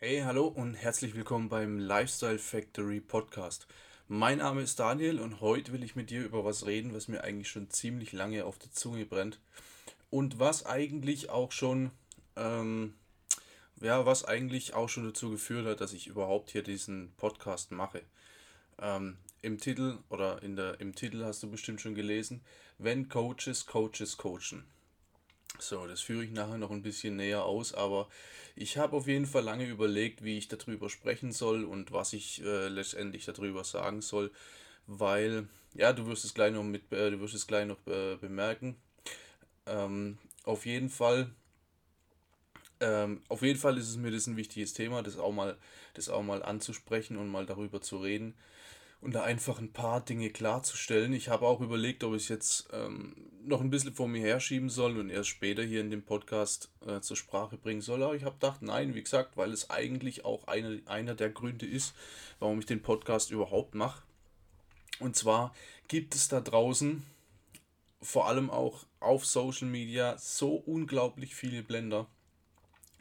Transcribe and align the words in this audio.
Hey, 0.00 0.20
hallo 0.20 0.46
und 0.46 0.74
herzlich 0.74 1.16
willkommen 1.16 1.48
beim 1.48 1.80
Lifestyle 1.80 2.38
Factory 2.38 3.00
Podcast. 3.00 3.66
Mein 4.06 4.38
Name 4.38 4.62
ist 4.62 4.78
Daniel 4.78 5.18
und 5.18 5.40
heute 5.40 5.72
will 5.72 5.82
ich 5.82 5.96
mit 5.96 6.10
dir 6.10 6.24
über 6.24 6.44
was 6.44 6.66
reden, 6.66 6.94
was 6.94 7.08
mir 7.08 7.24
eigentlich 7.24 7.48
schon 7.48 7.68
ziemlich 7.68 8.12
lange 8.12 8.44
auf 8.44 8.60
der 8.60 8.70
Zunge 8.70 9.04
brennt 9.06 9.40
und 10.08 10.38
was 10.38 10.64
eigentlich 10.64 11.30
auch 11.30 11.50
schon, 11.50 11.90
ähm, 12.36 12.94
ja, 13.80 14.06
was 14.06 14.24
eigentlich 14.24 14.72
auch 14.72 14.88
schon 14.88 15.02
dazu 15.02 15.30
geführt 15.32 15.66
hat, 15.66 15.80
dass 15.80 15.92
ich 15.92 16.06
überhaupt 16.06 16.50
hier 16.50 16.62
diesen 16.62 17.12
Podcast 17.16 17.72
mache. 17.72 18.02
Ähm, 18.80 19.16
Im 19.42 19.58
Titel 19.58 19.98
oder 20.10 20.44
in 20.44 20.54
der, 20.54 20.80
im 20.80 20.94
Titel 20.94 21.24
hast 21.24 21.42
du 21.42 21.50
bestimmt 21.50 21.80
schon 21.80 21.96
gelesen, 21.96 22.40
wenn 22.78 23.08
Coaches 23.08 23.66
Coaches 23.66 24.16
coachen. 24.16 24.64
So, 25.60 25.86
das 25.86 26.00
führe 26.00 26.24
ich 26.24 26.30
nachher 26.30 26.58
noch 26.58 26.70
ein 26.70 26.82
bisschen 26.82 27.16
näher 27.16 27.44
aus, 27.44 27.74
aber 27.74 28.08
ich 28.54 28.78
habe 28.78 28.96
auf 28.96 29.08
jeden 29.08 29.26
Fall 29.26 29.42
lange 29.42 29.66
überlegt, 29.66 30.22
wie 30.22 30.38
ich 30.38 30.48
darüber 30.48 30.88
sprechen 30.88 31.32
soll 31.32 31.64
und 31.64 31.92
was 31.92 32.12
ich 32.12 32.42
äh, 32.44 32.68
letztendlich 32.68 33.24
darüber 33.24 33.64
sagen 33.64 34.00
soll, 34.00 34.30
weil, 34.86 35.48
ja, 35.74 35.92
du 35.92 36.06
wirst 36.06 36.24
es 36.24 36.34
gleich 36.34 36.52
noch 36.52 36.62
mit, 36.62 36.92
äh, 36.92 37.10
du 37.10 37.20
wirst 37.20 37.34
es 37.34 37.46
gleich 37.46 37.66
noch 37.66 37.84
äh, 37.86 38.16
bemerken. 38.16 38.76
Ähm, 39.66 40.18
auf 40.44 40.64
jeden 40.64 40.90
Fall, 40.90 41.30
ähm, 42.80 43.22
auf 43.28 43.42
jeden 43.42 43.58
Fall 43.58 43.78
ist 43.78 43.88
es 43.88 43.96
mir 43.96 44.12
das 44.12 44.28
ein 44.28 44.36
wichtiges 44.36 44.74
Thema, 44.74 45.02
das 45.02 45.18
auch 45.18 45.32
mal, 45.32 45.56
das 45.94 46.08
auch 46.08 46.22
mal 46.22 46.42
anzusprechen 46.44 47.16
und 47.16 47.28
mal 47.28 47.46
darüber 47.46 47.80
zu 47.82 47.98
reden 47.98 48.34
und 49.00 49.14
da 49.14 49.22
einfach 49.22 49.58
ein 49.58 49.72
paar 49.72 50.00
Dinge 50.04 50.30
klarzustellen. 50.30 51.12
Ich 51.12 51.28
habe 51.28 51.46
auch 51.46 51.60
überlegt, 51.60 52.02
ob 52.02 52.14
ich 52.14 52.24
es 52.24 52.28
jetzt 52.28 52.68
ähm, 52.72 53.14
noch 53.44 53.60
ein 53.60 53.70
bisschen 53.70 53.94
vor 53.94 54.08
mir 54.08 54.20
herschieben 54.20 54.68
soll 54.68 54.98
und 54.98 55.10
erst 55.10 55.28
später 55.28 55.62
hier 55.62 55.80
in 55.80 55.90
dem 55.90 56.02
Podcast 56.02 56.70
äh, 56.86 57.00
zur 57.00 57.16
Sprache 57.16 57.56
bringen 57.56 57.80
soll. 57.80 58.02
Aber 58.02 58.14
ich 58.14 58.24
habe 58.24 58.34
gedacht, 58.34 58.62
nein, 58.62 58.94
wie 58.94 59.02
gesagt, 59.02 59.36
weil 59.36 59.52
es 59.52 59.70
eigentlich 59.70 60.24
auch 60.24 60.46
eine, 60.48 60.82
einer 60.86 61.14
der 61.14 61.30
Gründe 61.30 61.66
ist, 61.66 61.94
warum 62.40 62.58
ich 62.58 62.66
den 62.66 62.82
Podcast 62.82 63.30
überhaupt 63.30 63.74
mache. 63.74 64.02
Und 64.98 65.14
zwar 65.14 65.54
gibt 65.86 66.14
es 66.14 66.28
da 66.28 66.40
draußen, 66.40 67.04
vor 68.02 68.26
allem 68.26 68.50
auch 68.50 68.84
auf 69.00 69.24
Social 69.24 69.68
Media, 69.68 70.16
so 70.18 70.54
unglaublich 70.54 71.34
viele 71.34 71.62
Blender, 71.62 72.06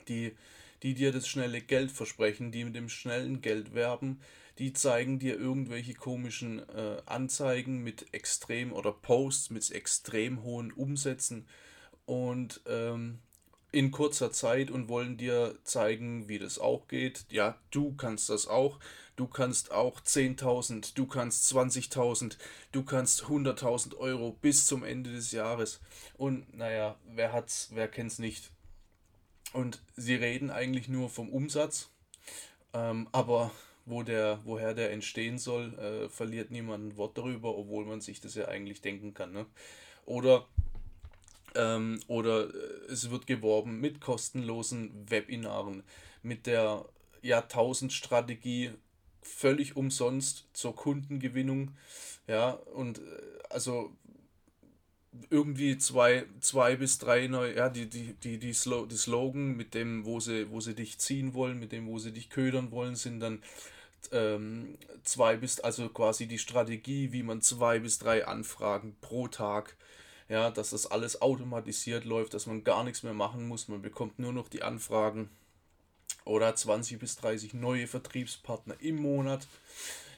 die, 0.08 0.36
die 0.84 0.94
dir 0.94 1.12
das 1.12 1.28
schnelle 1.28 1.62
Geld 1.62 1.92
versprechen, 1.92 2.52
die 2.52 2.64
mit 2.64 2.76
dem 2.76 2.90
schnellen 2.90 3.42
Geld 3.42 3.74
werben, 3.74 4.22
die 4.60 4.74
zeigen 4.74 5.20
dir 5.20 5.38
irgendwelche 5.38 5.94
komischen 5.94 6.68
äh, 6.70 7.02
Anzeigen 7.06 7.84
mit 7.84 8.14
extrem 8.14 8.74
oder 8.74 8.92
Posts 8.92 9.52
mit 9.52 9.72
extrem 9.72 10.44
hohen 10.44 10.72
Umsätzen 10.72 11.48
und 12.06 12.62
ähm, 12.68 13.20
in 13.72 13.92
kurzer 13.92 14.32
Zeit 14.32 14.72
und 14.72 14.90
wollen 14.90 15.18
dir 15.18 15.58
zeigen, 15.64 16.30
wie 16.30 16.40
das 16.40 16.58
auch 16.58 16.88
geht. 16.88 17.26
Ja, 17.30 17.60
du 17.70 17.94
kannst 17.96 18.30
das 18.30 18.48
auch. 18.48 18.80
Du 19.18 19.28
kannst 19.28 19.72
auch 19.72 20.00
10.000, 20.00 20.94
du 20.94 21.08
kannst 21.08 21.52
20.000, 21.52 22.38
du 22.72 22.84
kannst 22.84 23.24
100.000 23.24 23.98
Euro 23.98 24.38
bis 24.42 24.68
zum 24.68 24.84
Ende 24.84 25.12
des 25.12 25.32
Jahres. 25.32 25.82
Und 26.18 26.56
naja, 26.56 26.98
wer 27.04 27.34
hat's, 27.34 27.70
wer 27.74 27.88
kennt's 27.88 28.20
nicht? 28.20 28.52
Und 29.54 29.82
sie 29.96 30.14
reden 30.14 30.52
eigentlich 30.52 30.88
nur 30.88 31.10
vom 31.10 31.30
Umsatz, 31.30 31.90
ähm, 32.74 33.10
aber 33.12 33.52
wo 33.88 34.04
der, 34.04 34.42
woher 34.44 34.74
der 34.74 34.92
entstehen 34.92 35.40
soll, 35.40 35.74
äh, 35.80 36.10
verliert 36.10 36.52
niemand 36.52 36.86
ein 36.86 36.98
Wort 36.98 37.18
darüber, 37.18 37.58
obwohl 37.58 37.86
man 37.86 38.02
sich 38.02 38.20
das 38.20 38.36
ja 38.36 38.48
eigentlich 38.48 38.82
denken 38.82 39.14
kann. 39.14 39.32
Ne? 39.32 39.46
Oder, 40.06 40.46
ähm, 41.56 42.00
oder 42.08 42.54
äh, 42.54 42.92
es 42.92 43.10
wird 43.10 43.28
geworben 43.28 43.80
mit 43.80 44.02
kostenlosen 44.02 45.10
Webinaren, 45.10 45.84
mit 46.22 46.48
der 46.48 46.86
Jahrtausendstrategie 47.22 48.72
völlig 49.22 49.78
umsonst 49.78 50.48
zur 50.54 50.76
Kundengewinnung. 50.76 51.72
Ja, 52.28 52.52
und 52.52 53.00
äh, 53.00 53.02
also 53.50 53.96
irgendwie 55.30 55.78
zwei, 55.78 56.26
zwei 56.42 56.76
bis 56.76 56.98
drei 56.98 57.28
neue, 57.28 57.56
ja, 57.56 57.70
die, 57.70 57.90
die, 57.90 58.14
die, 58.14 58.38
die, 58.38 58.54
Slo 58.54 58.86
die 58.86 58.98
Slogan 58.98 59.56
mit 59.56 59.74
dem, 59.74 60.06
wo 60.06 60.20
sie, 60.20 60.52
wo 60.52 60.60
sie 60.60 60.76
dich 60.76 60.98
ziehen 61.00 61.34
wollen, 61.34 61.58
mit 61.58 61.72
dem, 61.72 61.88
wo 61.88 62.00
sie 62.00 62.12
dich 62.12 62.30
ködern 62.30 62.72
wollen, 62.72 62.96
sind 62.96 63.22
dann 63.22 63.42
ähm, 64.12 64.78
zwei 65.04 65.38
bis, 65.38 65.60
also 65.60 65.90
quasi 65.90 66.28
die 66.28 66.40
Strategie, 66.40 67.12
wie 67.12 67.24
man 67.24 67.42
zwei 67.42 67.80
bis 67.80 68.00
drei 68.00 68.26
Anfragen 68.26 68.96
pro 69.02 69.28
Tag, 69.28 69.76
ja, 70.30 70.52
dass 70.52 70.72
das 70.72 70.88
alles 70.88 71.22
automatisiert 71.22 72.06
läuft, 72.06 72.34
dass 72.34 72.46
man 72.46 72.64
gar 72.64 72.84
nichts 72.84 73.04
mehr 73.04 73.14
machen 73.14 73.48
muss, 73.48 73.68
man 73.68 73.82
bekommt 73.82 74.20
nur 74.20 74.34
noch 74.34 74.50
die 74.50 74.64
Anfragen 74.64 75.30
oder 76.26 76.54
20 76.54 77.00
bis 77.00 77.16
30 77.18 77.54
neue 77.54 77.88
Vertriebspartner 77.88 78.76
im 78.80 78.98
Monat. 78.98 79.48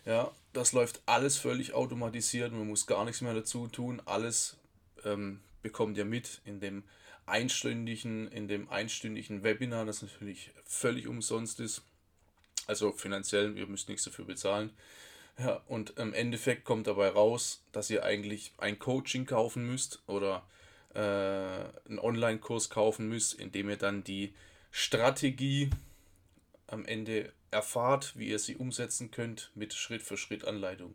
Ja, 0.06 0.32
das 0.54 0.72
läuft 0.74 1.02
alles 1.06 1.38
völlig 1.38 1.74
automatisiert, 1.74 2.52
man 2.52 2.68
muss 2.68 2.88
gar 2.88 3.06
nichts 3.06 3.22
mehr 3.22 3.34
dazu 3.34 3.68
tun, 3.68 4.02
alles 4.06 4.58
ähm, 5.06 5.40
bekommt 5.62 5.98
ihr 5.98 6.06
mit 6.06 6.42
in 6.46 6.60
dem 6.60 6.84
einstündigen, 7.26 8.28
in 8.30 8.48
dem 8.48 8.70
einstündigen 8.70 9.44
Webinar, 9.44 9.86
das 9.86 10.02
natürlich 10.02 10.52
völlig 10.66 11.08
umsonst 11.08 11.60
ist. 11.60 11.84
Also 12.70 12.92
finanziell, 12.92 13.58
ihr 13.58 13.66
müsst 13.66 13.90
nichts 13.90 14.04
dafür 14.04 14.26
bezahlen. 14.26 14.70
Ja, 15.40 15.64
und 15.68 15.98
im 15.98 16.14
Endeffekt 16.14 16.66
kommt 16.66 16.86
dabei 16.86 17.10
raus, 17.10 17.64
dass 17.72 17.90
ihr 17.90 18.04
eigentlich 18.04 18.54
ein 18.60 18.78
Coaching 18.78 19.26
kaufen 19.26 19.66
müsst 19.66 20.04
oder 20.06 20.46
äh, 20.94 21.00
einen 21.00 21.98
Online-Kurs 21.98 22.70
kaufen 22.70 23.10
müsst, 23.10 23.34
in 23.34 23.52
dem 23.52 23.70
ihr 23.70 23.78
dann 23.78 24.04
die 24.04 24.36
Strategie 24.70 25.72
am 26.68 26.86
Ende 26.86 27.34
erfahrt, 27.50 28.16
wie 28.16 28.28
ihr 28.28 28.38
sie 28.38 28.56
umsetzen 28.56 29.10
könnt 29.10 29.50
mit 29.56 29.74
Schritt-für-Schritt-Anleitung. 29.74 30.94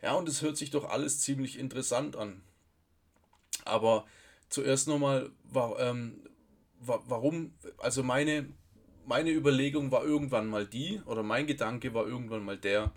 Ja, 0.00 0.12
und 0.14 0.28
es 0.28 0.42
hört 0.42 0.56
sich 0.56 0.70
doch 0.70 0.88
alles 0.88 1.18
ziemlich 1.18 1.58
interessant 1.58 2.14
an. 2.14 2.40
Aber 3.64 4.06
zuerst 4.48 4.86
nochmal, 4.86 5.32
ähm, 5.80 6.22
warum, 6.78 7.52
also 7.78 8.04
meine 8.04 8.46
meine 9.08 9.30
Überlegung 9.30 9.90
war 9.90 10.04
irgendwann 10.04 10.46
mal 10.46 10.66
die, 10.66 11.00
oder 11.06 11.22
mein 11.22 11.46
Gedanke 11.46 11.94
war 11.94 12.06
irgendwann 12.06 12.44
mal 12.44 12.58
der, 12.58 12.92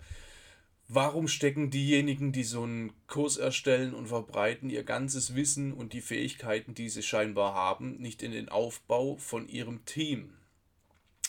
warum 0.88 1.26
stecken 1.26 1.70
diejenigen, 1.70 2.32
die 2.32 2.44
so 2.44 2.62
einen 2.64 2.92
Kurs 3.06 3.38
erstellen 3.38 3.94
und 3.94 4.08
verbreiten, 4.08 4.68
ihr 4.68 4.84
ganzes 4.84 5.34
Wissen 5.34 5.72
und 5.72 5.94
die 5.94 6.02
Fähigkeiten, 6.02 6.74
die 6.74 6.90
sie 6.90 7.02
scheinbar 7.02 7.54
haben, 7.54 7.96
nicht 7.96 8.22
in 8.22 8.32
den 8.32 8.50
Aufbau 8.50 9.16
von 9.16 9.48
ihrem 9.48 9.86
Team? 9.86 10.34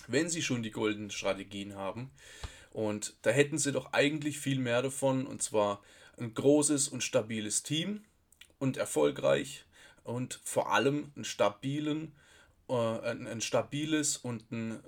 Wenn 0.07 0.29
sie 0.29 0.41
schon 0.41 0.63
die 0.63 0.71
goldenen 0.71 1.11
Strategien 1.11 1.75
haben, 1.75 2.11
und 2.71 3.15
da 3.21 3.29
hätten 3.29 3.59
sie 3.59 3.71
doch 3.71 3.94
eigentlich 3.94 4.39
viel 4.39 4.59
mehr 4.59 4.81
davon, 4.81 5.25
und 5.25 5.41
zwar 5.41 5.81
ein 6.17 6.33
großes 6.33 6.89
und 6.89 7.03
stabiles 7.03 7.63
Team 7.63 8.03
und 8.59 8.75
erfolgreich 8.75 9.65
und 10.03 10.41
vor 10.44 10.73
allem 10.73 11.11
einen 11.15 11.23
stabilen 11.23 12.13
ein, 12.68 13.28
ein 13.28 13.41
stabiles 13.41 14.18
und 14.18 14.51
ein 14.51 14.79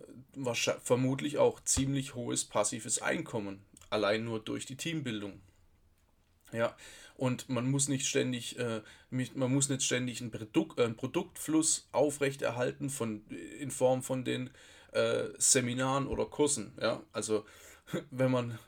vermutlich 0.84 1.38
auch 1.38 1.59
ziemlich 1.62 2.16
hohes 2.16 2.46
passives 2.46 3.02
Einkommen, 3.02 3.66
allein 3.90 4.24
nur 4.24 4.40
durch 4.40 4.66
die 4.66 4.78
Teambildung. 4.78 5.41
Ja, 6.52 6.75
und 7.16 7.50
man 7.50 7.69
muss 7.69 7.88
nicht 7.88 8.08
ständig, 8.08 8.59
äh, 8.59 8.81
man 9.09 9.53
muss 9.53 9.69
nicht 9.69 9.84
ständig 9.84 10.22
einen, 10.22 10.31
Produkt, 10.31 10.80
einen 10.80 10.96
Produktfluss 10.96 11.88
aufrechterhalten 11.91 12.90
von, 12.90 13.25
in 13.28 13.72
Form 13.72 14.03
von 14.03 14.25
den 14.25 14.50
äh, 14.92 15.30
Seminaren 15.38 16.07
oder 16.07 16.25
Kursen. 16.25 16.74
Ja, 16.81 17.03
also 17.12 17.46
wenn 18.12 18.31
man 18.31 18.59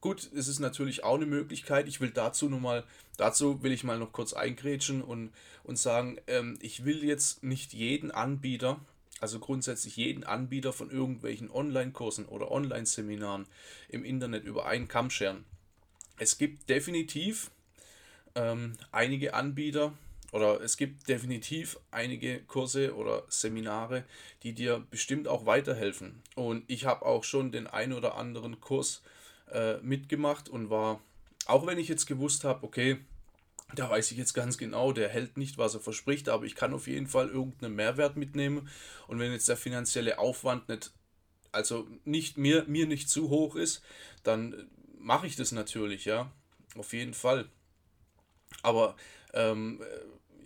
Gut, 0.00 0.30
es 0.34 0.48
ist 0.48 0.60
natürlich 0.60 1.04
auch 1.04 1.16
eine 1.16 1.26
Möglichkeit. 1.26 1.86
Ich 1.86 2.00
will 2.00 2.10
dazu 2.10 2.48
nur 2.48 2.60
mal, 2.60 2.84
dazu 3.18 3.62
will 3.62 3.72
ich 3.72 3.84
mal 3.84 3.98
noch 3.98 4.12
kurz 4.12 4.32
eingrätschen 4.32 5.02
und, 5.02 5.30
und 5.62 5.78
sagen, 5.78 6.18
ähm, 6.26 6.58
ich 6.62 6.86
will 6.86 7.04
jetzt 7.04 7.42
nicht 7.42 7.74
jeden 7.74 8.10
Anbieter, 8.10 8.80
also 9.20 9.38
grundsätzlich 9.38 9.96
jeden 9.96 10.24
Anbieter 10.24 10.72
von 10.72 10.90
irgendwelchen 10.90 11.50
Online-Kursen 11.50 12.24
oder 12.24 12.50
Online-Seminaren 12.50 13.46
im 13.90 14.02
Internet 14.02 14.44
über 14.44 14.64
einen 14.64 14.88
Kamm 14.88 15.10
scheren. 15.10 15.44
Es 16.18 16.38
gibt 16.38 16.70
definitiv 16.70 17.50
ähm, 18.34 18.78
einige 18.92 19.34
Anbieter 19.34 19.92
oder 20.32 20.62
es 20.62 20.78
gibt 20.78 21.08
definitiv 21.08 21.78
einige 21.90 22.40
Kurse 22.44 22.94
oder 22.94 23.24
Seminare, 23.28 24.04
die 24.44 24.54
dir 24.54 24.82
bestimmt 24.90 25.28
auch 25.28 25.44
weiterhelfen. 25.44 26.22
Und 26.36 26.64
ich 26.68 26.86
habe 26.86 27.04
auch 27.04 27.24
schon 27.24 27.52
den 27.52 27.66
ein 27.66 27.92
oder 27.92 28.14
anderen 28.16 28.60
Kurs 28.60 29.02
äh, 29.04 29.19
mitgemacht 29.82 30.48
und 30.48 30.70
war, 30.70 31.00
auch 31.46 31.66
wenn 31.66 31.78
ich 31.78 31.88
jetzt 31.88 32.06
gewusst 32.06 32.44
habe, 32.44 32.64
okay, 32.64 32.98
da 33.74 33.88
weiß 33.88 34.10
ich 34.10 34.18
jetzt 34.18 34.34
ganz 34.34 34.58
genau, 34.58 34.92
der 34.92 35.08
hält 35.08 35.36
nicht, 35.36 35.58
was 35.58 35.74
er 35.74 35.80
verspricht, 35.80 36.28
aber 36.28 36.44
ich 36.44 36.54
kann 36.54 36.74
auf 36.74 36.86
jeden 36.86 37.06
Fall 37.06 37.28
irgendeinen 37.28 37.76
Mehrwert 37.76 38.16
mitnehmen. 38.16 38.68
Und 39.06 39.18
wenn 39.18 39.32
jetzt 39.32 39.48
der 39.48 39.56
finanzielle 39.56 40.18
Aufwand 40.18 40.68
nicht, 40.68 40.92
also 41.52 41.86
nicht 42.04 42.36
mir, 42.36 42.64
mir 42.66 42.86
nicht 42.86 43.08
zu 43.08 43.28
hoch 43.28 43.56
ist, 43.56 43.82
dann 44.22 44.68
mache 44.98 45.26
ich 45.26 45.36
das 45.36 45.52
natürlich, 45.52 46.04
ja. 46.04 46.30
Auf 46.76 46.92
jeden 46.92 47.14
Fall. 47.14 47.48
Aber 48.62 48.96
ähm, 49.34 49.82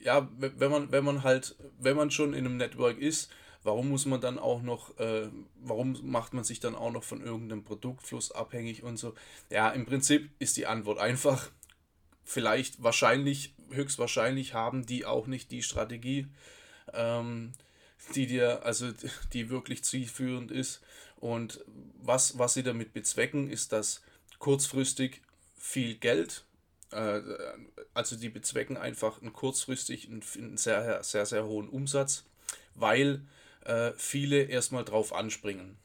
ja, 0.02 0.28
wenn 0.38 0.70
man, 0.70 0.92
wenn 0.92 1.04
man 1.04 1.22
halt, 1.22 1.56
wenn 1.78 1.96
man 1.96 2.10
schon 2.10 2.34
in 2.34 2.46
einem 2.46 2.56
Network 2.56 2.98
ist, 2.98 3.30
warum 3.64 3.88
muss 3.88 4.06
man 4.06 4.20
dann 4.20 4.38
auch 4.38 4.62
noch, 4.62 4.96
äh, 4.98 5.28
warum 5.56 5.98
macht 6.08 6.34
man 6.34 6.44
sich 6.44 6.60
dann 6.60 6.74
auch 6.74 6.92
noch 6.92 7.02
von 7.02 7.20
irgendeinem 7.20 7.64
Produktfluss 7.64 8.30
abhängig 8.30 8.82
und 8.82 8.98
so? 8.98 9.14
Ja, 9.50 9.70
im 9.70 9.86
Prinzip 9.86 10.30
ist 10.38 10.56
die 10.56 10.66
Antwort 10.66 10.98
einfach, 10.98 11.50
vielleicht 12.24 12.82
wahrscheinlich, 12.82 13.54
höchstwahrscheinlich 13.70 14.54
haben 14.54 14.86
die 14.86 15.04
auch 15.04 15.26
nicht 15.26 15.50
die 15.50 15.62
Strategie, 15.62 16.28
ähm, 16.92 17.52
die 18.14 18.26
dir, 18.26 18.64
also 18.64 18.92
die 19.32 19.50
wirklich 19.50 19.82
zielführend 19.82 20.50
ist. 20.50 20.82
Und 21.16 21.64
was, 22.02 22.38
was 22.38 22.54
sie 22.54 22.62
damit 22.62 22.92
bezwecken, 22.92 23.48
ist, 23.48 23.72
dass 23.72 24.02
kurzfristig 24.38 25.22
viel 25.56 25.94
Geld, 25.94 26.44
äh, 26.90 27.20
also 27.94 28.16
die 28.16 28.28
bezwecken 28.28 28.76
einfach 28.76 29.22
einen 29.22 29.32
kurzfristig 29.32 30.08
einen, 30.08 30.56
sehr, 30.58 31.02
sehr, 31.02 31.24
sehr 31.24 31.46
hohen 31.46 31.70
Umsatz, 31.70 32.24
weil 32.74 33.22
äh, 33.64 33.92
viele 33.96 34.44
erstmal 34.44 34.84
drauf 34.84 35.12
anspringen. 35.12 35.76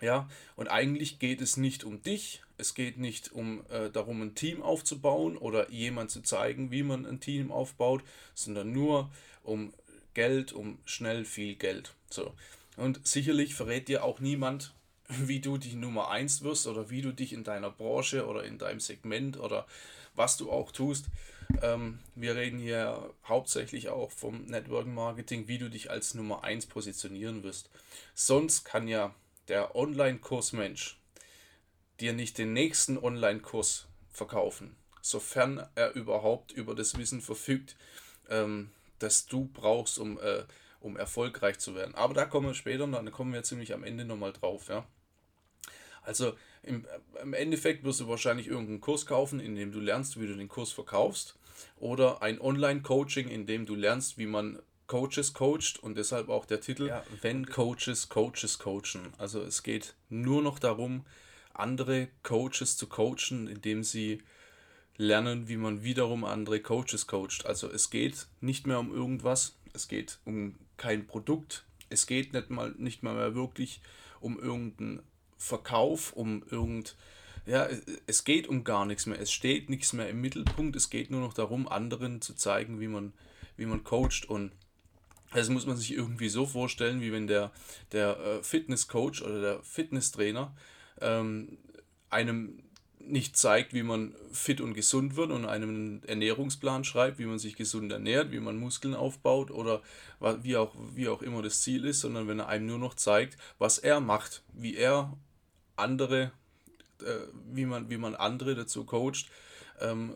Ja, 0.00 0.28
und 0.54 0.68
eigentlich 0.68 1.18
geht 1.18 1.40
es 1.40 1.56
nicht 1.56 1.82
um 1.82 2.02
dich, 2.02 2.42
es 2.56 2.74
geht 2.74 2.98
nicht 2.98 3.32
um 3.32 3.64
äh, 3.68 3.90
darum, 3.90 4.22
ein 4.22 4.34
Team 4.34 4.62
aufzubauen 4.62 5.36
oder 5.36 5.70
jemand 5.70 6.10
zu 6.10 6.22
zeigen, 6.22 6.70
wie 6.70 6.82
man 6.82 7.04
ein 7.04 7.20
Team 7.20 7.50
aufbaut, 7.50 8.02
sondern 8.34 8.72
nur 8.72 9.10
um 9.42 9.72
Geld, 10.14 10.52
um 10.52 10.78
schnell 10.84 11.24
viel 11.24 11.56
Geld. 11.56 11.94
So. 12.10 12.34
Und 12.76 13.06
sicherlich 13.06 13.54
verrät 13.54 13.88
dir 13.88 14.04
auch 14.04 14.20
niemand, 14.20 14.74
wie 15.08 15.40
du 15.40 15.58
die 15.58 15.74
Nummer 15.74 16.10
1 16.10 16.42
wirst 16.42 16.66
oder 16.66 16.90
wie 16.90 17.02
du 17.02 17.12
dich 17.12 17.32
in 17.32 17.44
deiner 17.44 17.70
Branche 17.70 18.26
oder 18.26 18.44
in 18.44 18.58
deinem 18.58 18.80
Segment 18.80 19.38
oder 19.38 19.66
was 20.14 20.36
du 20.36 20.50
auch 20.50 20.72
tust. 20.72 21.06
Ähm, 21.62 21.98
wir 22.14 22.36
reden 22.36 22.58
hier 22.58 23.14
hauptsächlich 23.24 23.88
auch 23.88 24.10
vom 24.10 24.44
Network 24.46 24.86
Marketing, 24.86 25.48
wie 25.48 25.58
du 25.58 25.70
dich 25.70 25.90
als 25.90 26.14
Nummer 26.14 26.44
1 26.44 26.66
positionieren 26.66 27.42
wirst. 27.42 27.70
Sonst 28.14 28.64
kann 28.64 28.88
ja 28.88 29.14
der 29.48 29.74
Online-Kursmensch 29.74 30.98
dir 32.00 32.12
nicht 32.12 32.38
den 32.38 32.52
nächsten 32.52 32.98
Online-Kurs 32.98 33.86
verkaufen, 34.10 34.76
sofern 35.00 35.66
er 35.74 35.94
überhaupt 35.94 36.52
über 36.52 36.74
das 36.74 36.96
Wissen 36.96 37.20
verfügt, 37.20 37.76
ähm, 38.28 38.70
das 38.98 39.26
du 39.26 39.48
brauchst, 39.52 39.98
um, 39.98 40.18
äh, 40.20 40.44
um 40.80 40.96
erfolgreich 40.96 41.58
zu 41.58 41.74
werden. 41.74 41.94
Aber 41.94 42.14
da 42.14 42.24
kommen 42.24 42.48
wir 42.48 42.54
später, 42.54 42.86
dann 42.86 43.10
kommen 43.10 43.32
wir 43.32 43.42
ziemlich 43.42 43.74
am 43.74 43.84
Ende 43.84 44.04
nochmal 44.04 44.32
drauf, 44.32 44.68
ja. 44.68 44.86
Also 46.08 46.32
im, 46.62 46.86
im 47.22 47.34
Endeffekt 47.34 47.84
wirst 47.84 48.00
du 48.00 48.08
wahrscheinlich 48.08 48.48
irgendeinen 48.48 48.80
Kurs 48.80 49.04
kaufen, 49.04 49.40
in 49.40 49.54
dem 49.54 49.72
du 49.72 49.78
lernst, 49.78 50.18
wie 50.18 50.26
du 50.26 50.34
den 50.34 50.48
Kurs 50.48 50.72
verkaufst. 50.72 51.36
Oder 51.78 52.22
ein 52.22 52.40
Online-Coaching, 52.40 53.28
in 53.28 53.44
dem 53.44 53.66
du 53.66 53.74
lernst, 53.74 54.16
wie 54.16 54.26
man 54.26 54.58
Coaches 54.86 55.34
coacht 55.34 55.78
und 55.82 55.98
deshalb 55.98 56.30
auch 56.30 56.46
der 56.46 56.62
Titel, 56.62 56.86
ja. 56.86 57.04
wenn 57.20 57.44
Coaches 57.44 58.08
Coaches 58.08 58.58
coachen. 58.58 59.12
Also 59.18 59.42
es 59.42 59.62
geht 59.62 59.94
nur 60.08 60.40
noch 60.40 60.58
darum, 60.58 61.04
andere 61.52 62.08
Coaches 62.22 62.78
zu 62.78 62.86
coachen, 62.86 63.46
indem 63.46 63.84
sie 63.84 64.22
lernen, 64.96 65.46
wie 65.46 65.58
man 65.58 65.84
wiederum 65.84 66.24
andere 66.24 66.60
Coaches 66.60 67.06
coacht. 67.06 67.44
Also 67.44 67.70
es 67.70 67.90
geht 67.90 68.28
nicht 68.40 68.66
mehr 68.66 68.78
um 68.78 68.94
irgendwas, 68.94 69.58
es 69.74 69.88
geht 69.88 70.20
um 70.24 70.54
kein 70.78 71.06
Produkt, 71.06 71.66
es 71.90 72.06
geht 72.06 72.32
nicht 72.32 72.48
mal 72.48 72.74
nicht 72.78 73.02
mal 73.02 73.14
mehr 73.14 73.34
wirklich 73.34 73.82
um 74.20 74.38
irgendein 74.38 75.02
Verkauf, 75.38 76.12
um 76.12 76.42
irgend. 76.50 76.96
Ja, 77.46 77.66
es 78.06 78.24
geht 78.24 78.46
um 78.46 78.62
gar 78.62 78.84
nichts 78.84 79.06
mehr. 79.06 79.18
Es 79.18 79.32
steht 79.32 79.70
nichts 79.70 79.94
mehr 79.94 80.10
im 80.10 80.20
Mittelpunkt. 80.20 80.76
Es 80.76 80.90
geht 80.90 81.10
nur 81.10 81.20
noch 81.20 81.32
darum, 81.32 81.66
anderen 81.66 82.20
zu 82.20 82.34
zeigen, 82.34 82.78
wie 82.80 82.88
man, 82.88 83.14
wie 83.56 83.64
man 83.64 83.84
coacht. 83.84 84.26
Und 84.28 84.52
das 85.32 85.48
muss 85.48 85.66
man 85.66 85.76
sich 85.76 85.92
irgendwie 85.92 86.28
so 86.28 86.44
vorstellen, 86.44 87.00
wie 87.00 87.12
wenn 87.12 87.26
der, 87.26 87.52
der 87.92 88.18
äh, 88.18 88.42
Fitnesscoach 88.42 89.22
oder 89.22 89.40
der 89.40 89.62
Fitnesstrainer 89.62 90.54
ähm, 91.00 91.56
einem 92.10 92.62
nicht 93.00 93.36
zeigt, 93.36 93.72
wie 93.74 93.82
man 93.82 94.14
fit 94.32 94.60
und 94.60 94.74
gesund 94.74 95.16
wird 95.16 95.30
und 95.30 95.44
einem 95.44 96.02
Ernährungsplan 96.06 96.84
schreibt, 96.84 97.18
wie 97.18 97.26
man 97.26 97.38
sich 97.38 97.56
gesund 97.56 97.90
ernährt, 97.90 98.32
wie 98.32 98.40
man 98.40 98.58
Muskeln 98.58 98.94
aufbaut 98.94 99.50
oder 99.50 99.82
wie 100.42 100.56
auch, 100.56 100.74
wie 100.94 101.08
auch 101.08 101.22
immer 101.22 101.42
das 101.42 101.62
Ziel 101.62 101.84
ist, 101.84 102.00
sondern 102.00 102.28
wenn 102.28 102.40
er 102.40 102.48
einem 102.48 102.66
nur 102.66 102.78
noch 102.78 102.94
zeigt, 102.94 103.38
was 103.58 103.78
er 103.78 104.00
macht, 104.00 104.42
wie 104.52 104.76
er 104.76 105.16
andere, 105.78 106.32
äh, 107.00 107.26
wie, 107.52 107.66
man, 107.66 107.90
wie 107.90 107.98
man 107.98 108.14
andere 108.14 108.54
dazu 108.54 108.84
coacht, 108.84 109.30
ähm, 109.80 110.14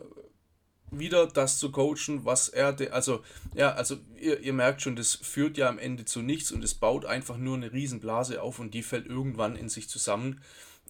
wieder 0.91 1.27
das 1.27 1.57
zu 1.57 1.71
coachen, 1.71 2.25
was 2.25 2.49
er, 2.49 2.73
de, 2.73 2.89
also, 2.89 3.23
ja, 3.55 3.73
also 3.73 3.97
ihr, 4.19 4.39
ihr 4.41 4.53
merkt 4.53 4.81
schon, 4.81 4.95
das 4.95 5.15
führt 5.15 5.57
ja 5.57 5.67
am 5.67 5.79
Ende 5.79 6.05
zu 6.05 6.21
nichts 6.21 6.51
und 6.51 6.63
es 6.63 6.75
baut 6.75 7.05
einfach 7.05 7.37
nur 7.37 7.55
eine 7.55 7.73
Riesenblase 7.73 8.41
auf 8.41 8.59
und 8.59 8.73
die 8.73 8.83
fällt 8.83 9.07
irgendwann 9.07 9.55
in 9.55 9.69
sich 9.69 9.89
zusammen 9.89 10.41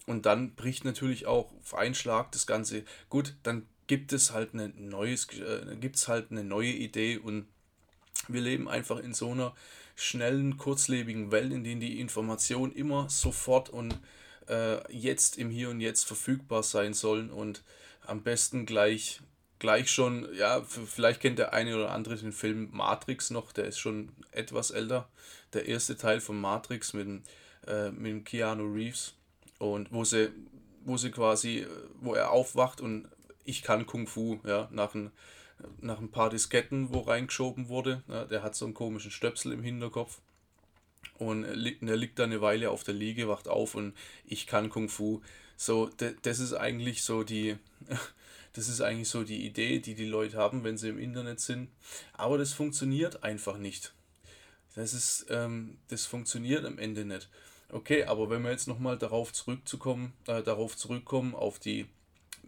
und 0.06 0.26
dann 0.26 0.54
bricht 0.54 0.84
natürlich 0.84 1.26
auch 1.26 1.52
auf 1.60 1.74
einen 1.74 1.94
Schlag 1.94 2.32
das 2.32 2.46
Ganze. 2.46 2.84
Gut, 3.08 3.34
dann 3.42 3.66
gibt 3.86 4.12
es 4.12 4.32
halt 4.32 4.52
eine 4.52 4.68
neues, 4.68 5.28
äh, 5.38 5.76
gibt's 5.76 6.08
halt 6.08 6.30
eine 6.30 6.44
neue 6.44 6.72
Idee 6.72 7.18
und 7.18 7.46
wir 8.28 8.40
leben 8.40 8.68
einfach 8.68 8.98
in 8.98 9.14
so 9.14 9.30
einer 9.30 9.54
schnellen, 9.96 10.56
kurzlebigen 10.56 11.30
Welt, 11.30 11.52
in 11.52 11.64
der 11.64 11.76
die 11.76 12.00
Information 12.00 12.72
immer 12.72 13.08
sofort 13.08 13.70
und 13.70 13.98
äh, 14.48 14.92
jetzt 14.92 15.38
im 15.38 15.50
Hier 15.50 15.70
und 15.70 15.80
Jetzt 15.80 16.04
verfügbar 16.04 16.62
sein 16.62 16.94
sollen 16.94 17.30
und 17.30 17.62
am 18.06 18.22
besten 18.22 18.66
gleich 18.66 19.20
gleich 19.64 19.90
schon, 19.90 20.28
ja, 20.34 20.62
vielleicht 20.62 21.20
kennt 21.20 21.38
der 21.38 21.54
eine 21.54 21.74
oder 21.74 21.90
andere 21.90 22.16
den 22.16 22.32
Film 22.32 22.68
Matrix 22.72 23.30
noch, 23.30 23.50
der 23.50 23.64
ist 23.64 23.78
schon 23.78 24.12
etwas 24.30 24.70
älter. 24.70 25.08
Der 25.54 25.66
erste 25.66 25.96
Teil 25.96 26.20
von 26.20 26.38
Matrix 26.38 26.92
mit, 26.92 27.22
äh, 27.66 27.90
mit 27.90 28.26
Keanu 28.26 28.70
Reeves 28.70 29.14
und 29.58 29.90
wo 29.90 30.04
sie, 30.04 30.28
wo 30.84 30.98
sie 30.98 31.10
quasi, 31.10 31.66
wo 31.98 32.12
er 32.12 32.30
aufwacht 32.30 32.82
und 32.82 33.08
ich 33.44 33.62
kann 33.62 33.86
Kung 33.86 34.06
Fu, 34.06 34.38
ja, 34.44 34.68
nach 34.70 34.94
ein, 34.94 35.10
nach 35.80 35.98
ein 35.98 36.10
paar 36.10 36.28
Disketten, 36.28 36.92
wo 36.92 37.00
reingeschoben 37.00 37.68
wurde. 37.68 38.02
Ja, 38.08 38.26
der 38.26 38.42
hat 38.42 38.54
so 38.54 38.66
einen 38.66 38.74
komischen 38.74 39.10
Stöpsel 39.10 39.52
im 39.52 39.62
Hinterkopf 39.62 40.20
und 41.18 41.44
er 41.44 41.54
liegt 41.96 42.18
da 42.18 42.24
eine 42.24 42.40
Weile 42.40 42.70
auf 42.70 42.84
der 42.84 42.94
Liege, 42.94 43.28
wacht 43.28 43.48
auf 43.48 43.74
und 43.74 43.94
ich 44.26 44.46
kann 44.46 44.70
Kung 44.70 44.88
Fu. 44.88 45.20
So, 45.56 45.90
das 46.22 46.40
ist 46.40 46.52
eigentlich 46.54 47.02
so 47.02 47.22
die, 47.22 47.56
das 48.52 48.68
ist 48.68 48.80
eigentlich 48.80 49.08
so 49.08 49.22
die 49.24 49.46
Idee, 49.46 49.78
die 49.78 49.94
die 49.94 50.06
Leute 50.06 50.36
haben, 50.36 50.64
wenn 50.64 50.78
sie 50.78 50.88
im 50.88 50.98
Internet 50.98 51.40
sind. 51.40 51.70
Aber 52.12 52.38
das 52.38 52.52
funktioniert 52.52 53.22
einfach 53.22 53.58
nicht. 53.58 53.94
Das 54.74 54.92
ist, 54.92 55.26
ähm, 55.30 55.78
das 55.88 56.06
funktioniert 56.06 56.64
am 56.64 56.78
Ende 56.78 57.04
nicht. 57.04 57.28
Okay, 57.70 58.04
aber 58.04 58.28
wenn 58.30 58.42
wir 58.42 58.50
jetzt 58.50 58.68
nochmal 58.68 58.98
darauf 58.98 59.32
zurückzukommen, 59.32 60.12
äh, 60.26 60.42
darauf 60.42 60.76
zurückkommen, 60.76 61.34
auf 61.34 61.58
die 61.58 61.86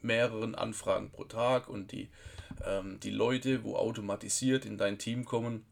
mehreren 0.02 0.54
Anfragen 0.54 1.10
pro 1.10 1.24
Tag 1.24 1.68
und 1.68 1.92
die, 1.92 2.08
ähm, 2.64 3.00
die 3.00 3.10
Leute, 3.10 3.64
wo 3.64 3.76
automatisiert 3.76 4.64
in 4.64 4.78
dein 4.78 4.98
Team 4.98 5.24
kommen. 5.24 5.64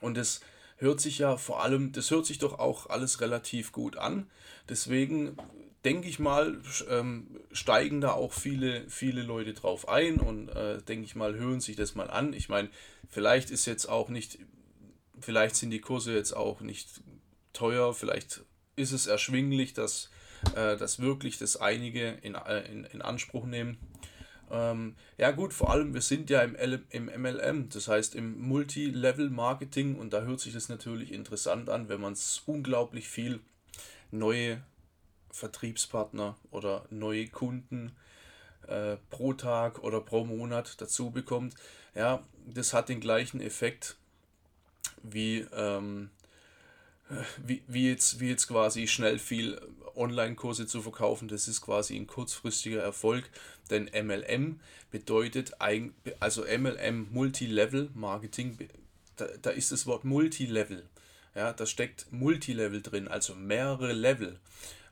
Und 0.00 0.16
das 0.16 0.40
hört 0.84 1.00
sich 1.00 1.18
ja 1.18 1.36
vor 1.36 1.62
allem, 1.62 1.92
das 1.92 2.10
hört 2.10 2.26
sich 2.26 2.38
doch 2.38 2.58
auch 2.58 2.88
alles 2.88 3.20
relativ 3.20 3.72
gut 3.72 3.96
an. 3.96 4.30
Deswegen 4.68 5.36
denke 5.84 6.08
ich 6.08 6.18
mal, 6.18 6.60
ähm, 6.88 7.40
steigen 7.52 8.00
da 8.00 8.12
auch 8.12 8.32
viele, 8.32 8.88
viele 8.88 9.22
Leute 9.22 9.52
drauf 9.52 9.88
ein 9.88 10.18
und 10.18 10.48
äh, 10.50 10.80
denke 10.82 11.04
ich 11.04 11.14
mal, 11.14 11.34
hören 11.34 11.60
sich 11.60 11.76
das 11.76 11.94
mal 11.94 12.10
an. 12.10 12.32
Ich 12.32 12.48
meine, 12.48 12.68
vielleicht 13.08 13.50
ist 13.50 13.66
jetzt 13.66 13.86
auch 13.86 14.08
nicht, 14.08 14.38
vielleicht 15.18 15.56
sind 15.56 15.70
die 15.70 15.80
Kurse 15.80 16.14
jetzt 16.14 16.32
auch 16.34 16.60
nicht 16.60 17.02
teuer, 17.52 17.94
vielleicht 17.94 18.42
ist 18.76 18.92
es 18.92 19.06
erschwinglich, 19.06 19.74
dass, 19.74 20.10
äh, 20.54 20.76
dass 20.76 21.00
wirklich 21.00 21.38
das 21.38 21.56
einige 21.56 22.10
in, 22.22 22.34
äh, 22.34 22.60
in, 22.70 22.84
in 22.84 23.02
Anspruch 23.02 23.44
nehmen. 23.44 23.78
Ähm, 24.50 24.96
ja 25.18 25.30
gut, 25.30 25.52
vor 25.52 25.70
allem 25.70 25.94
wir 25.94 26.00
sind 26.00 26.30
ja 26.30 26.42
im, 26.42 26.54
L 26.54 26.82
im 26.90 27.06
MLM, 27.06 27.68
das 27.70 27.88
heißt 27.88 28.14
im 28.14 28.40
Multi-Level-Marketing 28.40 29.96
und 29.96 30.12
da 30.12 30.22
hört 30.22 30.40
sich 30.40 30.52
das 30.52 30.68
natürlich 30.68 31.12
interessant 31.12 31.68
an, 31.68 31.88
wenn 31.88 32.00
man 32.00 32.16
unglaublich 32.46 33.08
viel 33.08 33.40
neue 34.10 34.62
Vertriebspartner 35.30 36.36
oder 36.50 36.86
neue 36.90 37.26
Kunden 37.26 37.92
äh, 38.68 38.96
pro 39.10 39.32
Tag 39.32 39.82
oder 39.82 40.00
pro 40.00 40.24
Monat 40.24 40.80
dazu 40.80 41.10
bekommt. 41.10 41.54
Ja, 41.94 42.22
das 42.46 42.72
hat 42.72 42.88
den 42.88 43.00
gleichen 43.00 43.40
Effekt 43.40 43.96
wie, 45.02 45.46
ähm, 45.54 46.10
wie, 47.38 47.62
wie, 47.66 47.90
jetzt, 47.90 48.20
wie 48.20 48.30
jetzt 48.30 48.48
quasi 48.48 48.86
schnell 48.86 49.18
viel 49.18 49.60
Online-Kurse 49.96 50.66
zu 50.66 50.82
verkaufen. 50.82 51.28
Das 51.28 51.48
ist 51.48 51.60
quasi 51.60 51.96
ein 51.96 52.06
kurzfristiger 52.06 52.82
Erfolg, 52.82 53.28
denn 53.70 53.90
MLM 53.92 54.60
bedeutet, 54.90 55.60
ein, 55.60 55.94
also 56.20 56.42
MLM 56.42 57.08
Multilevel 57.10 57.90
Marketing, 57.94 58.58
da, 59.16 59.26
da 59.42 59.50
ist 59.50 59.72
das 59.72 59.86
Wort 59.86 60.04
Multilevel. 60.04 60.84
Ja, 61.34 61.52
da 61.52 61.66
steckt 61.66 62.12
Multilevel 62.12 62.80
drin, 62.80 63.08
also 63.08 63.34
mehrere 63.34 63.92
Level 63.92 64.38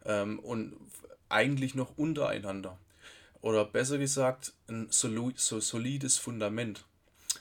ähm, 0.04 0.38
und 0.40 0.74
eigentlich 1.28 1.74
noch 1.74 1.96
untereinander. 1.96 2.78
Oder 3.40 3.64
besser 3.64 3.98
gesagt, 3.98 4.52
ein 4.68 4.88
so 4.90 5.60
solides 5.60 6.18
Fundament, 6.18 6.84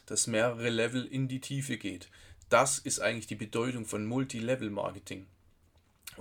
das 0.05 0.27
mehrere 0.27 0.69
Level 0.69 1.05
in 1.05 1.27
die 1.27 1.39
Tiefe 1.39 1.77
geht. 1.77 2.09
Das 2.49 2.79
ist 2.79 2.99
eigentlich 2.99 3.27
die 3.27 3.35
Bedeutung 3.35 3.85
von 3.85 4.05
Multilevel-Marketing 4.05 5.25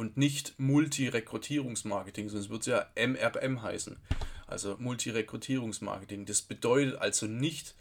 und 0.01 0.17
nicht 0.17 0.55
Multi-Rekrutierungsmarketing, 0.57 2.31
sonst 2.31 2.49
wird 2.49 2.63
es 2.63 2.67
ja 2.69 2.87
MRM 2.97 3.61
heißen, 3.61 3.99
also 4.47 4.77
Multi-Rekrutierungsmarketing. 4.79 6.25
Das 6.25 6.41
bedeutet 6.41 6.97
also 6.97 7.27
nicht 7.27 7.75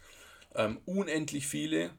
ähm, 0.54 0.80
unendlich 0.84 1.46
viele 1.46 1.90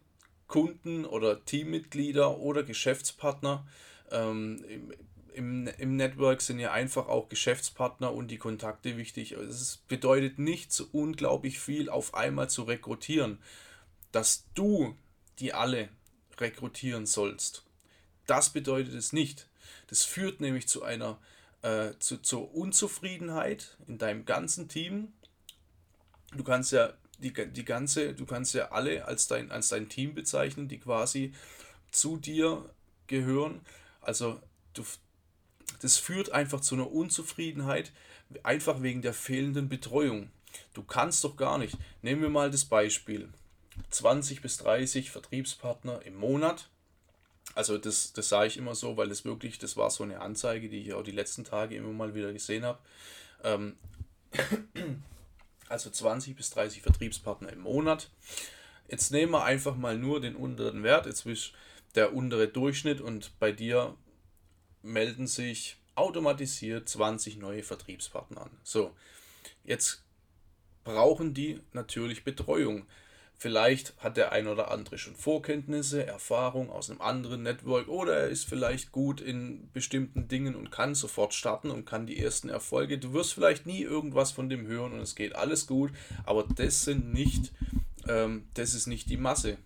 Kunden 0.47 1.05
oder 1.05 1.43
Teammitglieder 1.43 2.37
oder 2.37 2.61
Geschäftspartner. 2.61 3.65
Ähm, 4.11 4.63
im, 4.69 4.93
im, 5.33 5.67
Im 5.79 5.95
Network 5.95 6.41
sind 6.41 6.59
ja 6.59 6.71
einfach 6.71 7.07
auch 7.07 7.27
Geschäftspartner 7.27 8.13
und 8.13 8.29
die 8.29 8.37
Kontakte 8.37 8.97
wichtig. 8.97 9.31
Es 9.31 9.77
bedeutet 9.87 10.37
nicht 10.37 10.71
so 10.71 10.85
unglaublich 10.91 11.59
viel 11.59 11.89
auf 11.89 12.13
einmal 12.13 12.47
zu 12.47 12.61
rekrutieren, 12.61 13.39
dass 14.11 14.45
du 14.53 14.95
die 15.39 15.53
alle 15.53 15.89
rekrutieren 16.37 17.07
sollst. 17.07 17.65
Das 18.27 18.51
bedeutet 18.51 18.93
es 18.93 19.13
nicht. 19.13 19.47
Das 19.87 20.03
führt 20.03 20.41
nämlich 20.41 20.67
zu 20.67 20.83
einer 20.83 21.19
äh, 21.61 21.91
zu, 21.99 22.17
zur 22.17 22.53
Unzufriedenheit 22.55 23.77
in 23.87 23.97
deinem 23.97 24.25
ganzen 24.25 24.67
Team. 24.67 25.13
Du 26.35 26.43
kannst 26.43 26.71
ja 26.71 26.93
die, 27.19 27.33
die 27.33 27.65
ganze, 27.65 28.13
du 28.13 28.25
kannst 28.25 28.53
ja 28.53 28.71
alle 28.71 29.05
als 29.05 29.27
dein, 29.27 29.51
als 29.51 29.69
dein 29.69 29.89
Team 29.89 30.15
bezeichnen, 30.15 30.67
die 30.67 30.79
quasi 30.79 31.33
zu 31.91 32.17
dir 32.17 32.69
gehören. 33.07 33.61
Also 34.01 34.41
du, 34.73 34.83
das 35.81 35.97
führt 35.97 36.31
einfach 36.31 36.61
zu 36.61 36.75
einer 36.75 36.91
Unzufriedenheit, 36.91 37.91
einfach 38.43 38.81
wegen 38.81 39.01
der 39.01 39.13
fehlenden 39.13 39.69
Betreuung. 39.69 40.31
Du 40.73 40.83
kannst 40.83 41.23
doch 41.23 41.35
gar 41.37 41.57
nicht. 41.57 41.77
Nehmen 42.01 42.21
wir 42.21 42.29
mal 42.29 42.49
das 42.49 42.65
Beispiel. 42.65 43.29
20 43.89 44.41
bis 44.41 44.57
30 44.57 45.11
Vertriebspartner 45.11 46.01
im 46.05 46.15
Monat. 46.15 46.69
Also 47.53 47.77
das, 47.77 48.13
das 48.13 48.29
sage 48.29 48.47
ich 48.47 48.57
immer 48.57 48.75
so, 48.75 48.97
weil 48.97 49.11
es 49.11 49.25
wirklich, 49.25 49.59
das 49.59 49.75
war 49.77 49.89
so 49.89 50.03
eine 50.03 50.21
Anzeige, 50.21 50.69
die 50.69 50.79
ich 50.79 50.93
auch 50.93 51.03
die 51.03 51.11
letzten 51.11 51.43
Tage 51.43 51.75
immer 51.75 51.91
mal 51.91 52.15
wieder 52.15 52.31
gesehen 52.31 52.63
habe. 52.63 52.79
Ähm, 53.43 53.75
also 55.69 55.89
20 55.89 56.35
bis 56.35 56.49
30 56.51 56.81
Vertriebspartner 56.81 57.51
im 57.51 57.61
Monat. 57.61 58.09
Jetzt 58.87 59.11
nehmen 59.11 59.33
wir 59.33 59.43
einfach 59.43 59.75
mal 59.75 59.97
nur 59.97 60.21
den 60.21 60.35
unteren 60.35 60.83
Wert, 60.83 61.05
jetzt 61.05 61.25
ist 61.25 61.53
der 61.95 62.13
untere 62.13 62.47
Durchschnitt 62.47 63.01
und 63.01 63.37
bei 63.39 63.51
dir 63.51 63.95
melden 64.81 65.27
sich 65.27 65.77
automatisiert 65.95 66.87
20 66.87 67.37
neue 67.37 67.63
Vertriebspartner 67.63 68.41
an. 68.41 68.51
So, 68.63 68.95
jetzt 69.63 70.03
brauchen 70.83 71.33
die 71.33 71.61
natürlich 71.73 72.23
Betreuung. 72.23 72.85
Vielleicht 73.41 73.95
hat 73.97 74.17
der 74.17 74.33
ein 74.33 74.45
oder 74.45 74.69
andere 74.69 74.99
schon 74.99 75.15
Vorkenntnisse, 75.15 76.05
Erfahrung 76.05 76.69
aus 76.69 76.91
einem 76.91 77.01
anderen 77.01 77.41
Network 77.41 77.87
oder 77.87 78.15
er 78.15 78.27
ist 78.27 78.47
vielleicht 78.47 78.91
gut 78.91 79.19
in 79.19 79.67
bestimmten 79.73 80.27
Dingen 80.27 80.53
und 80.53 80.69
kann 80.69 80.93
sofort 80.93 81.33
starten 81.33 81.71
und 81.71 81.83
kann 81.83 82.05
die 82.05 82.19
ersten 82.19 82.49
Erfolge. 82.49 82.99
Du 82.99 83.13
wirst 83.13 83.33
vielleicht 83.33 83.65
nie 83.65 83.81
irgendwas 83.81 84.31
von 84.31 84.47
dem 84.47 84.67
hören 84.67 84.93
und 84.93 84.99
es 84.99 85.15
geht 85.15 85.35
alles 85.35 85.65
gut, 85.65 85.89
aber 86.23 86.43
das 86.55 86.83
sind 86.83 87.13
nicht, 87.13 87.51
ähm, 88.07 88.43
das 88.53 88.75
ist 88.75 88.85
nicht 88.85 89.09
die 89.09 89.17
Masse. 89.17 89.57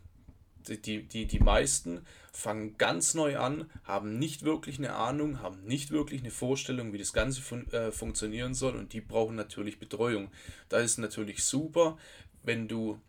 Die, 0.69 1.03
die, 1.03 1.25
die, 1.25 1.39
meisten 1.39 2.05
fangen 2.31 2.77
ganz 2.77 3.13
neu 3.13 3.37
an, 3.37 3.69
haben 3.83 4.17
nicht 4.17 4.43
wirklich 4.43 4.77
eine 4.77 4.93
Ahnung, 4.95 5.41
haben 5.41 5.65
nicht 5.65 5.91
wirklich 5.91 6.21
eine 6.21 6.31
Vorstellung, 6.31 6.93
wie 6.93 6.97
das 6.97 7.11
Ganze 7.11 7.41
fun 7.41 7.69
äh, 7.73 7.91
funktionieren 7.91 8.53
soll 8.53 8.77
und 8.77 8.93
die 8.93 9.01
brauchen 9.01 9.35
natürlich 9.35 9.79
Betreuung. 9.79 10.31
Da 10.69 10.77
ist 10.77 10.97
natürlich 10.97 11.43
super, 11.43 11.97
wenn 12.41 12.69
du 12.69 13.01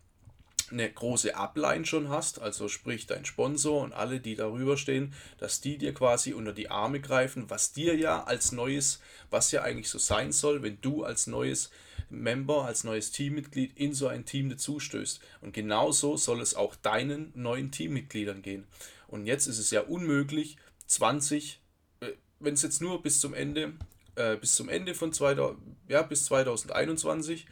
eine 0.71 0.91
große 0.91 1.35
Upline 1.35 1.85
schon 1.85 2.09
hast, 2.09 2.41
also 2.41 2.67
sprich 2.67 3.07
dein 3.07 3.25
Sponsor 3.25 3.81
und 3.81 3.93
alle, 3.93 4.19
die 4.19 4.35
darüber 4.35 4.77
stehen, 4.77 5.13
dass 5.37 5.61
die 5.61 5.77
dir 5.77 5.93
quasi 5.93 6.33
unter 6.33 6.53
die 6.53 6.69
Arme 6.69 6.99
greifen, 6.99 7.49
was 7.49 7.71
dir 7.71 7.95
ja 7.95 8.23
als 8.23 8.51
neues, 8.51 8.99
was 9.29 9.51
ja 9.51 9.61
eigentlich 9.61 9.89
so 9.89 9.97
sein 9.97 10.31
soll, 10.31 10.63
wenn 10.63 10.79
du 10.81 11.03
als 11.03 11.27
neues 11.27 11.71
Member, 12.09 12.65
als 12.65 12.83
neues 12.83 13.11
Teammitglied 13.11 13.77
in 13.77 13.93
so 13.93 14.07
ein 14.07 14.25
Team 14.25 14.49
dazustößt. 14.49 15.19
Und 15.41 15.53
genauso 15.53 16.17
soll 16.17 16.41
es 16.41 16.55
auch 16.55 16.75
deinen 16.75 17.31
neuen 17.35 17.71
Teammitgliedern 17.71 18.41
gehen. 18.41 18.67
Und 19.07 19.25
jetzt 19.25 19.47
ist 19.47 19.59
es 19.59 19.71
ja 19.71 19.81
unmöglich, 19.81 20.57
20, 20.87 21.61
äh, 21.99 22.11
wenn 22.39 22.53
es 22.53 22.61
jetzt 22.61 22.81
nur 22.81 23.01
bis 23.01 23.19
zum 23.19 23.33
Ende, 23.33 23.73
äh, 24.15 24.37
bis 24.37 24.55
zum 24.55 24.69
Ende 24.69 24.93
von 24.93 25.13
2000, 25.13 25.59
ja, 25.87 26.01
bis 26.01 26.25
2021 26.25 27.45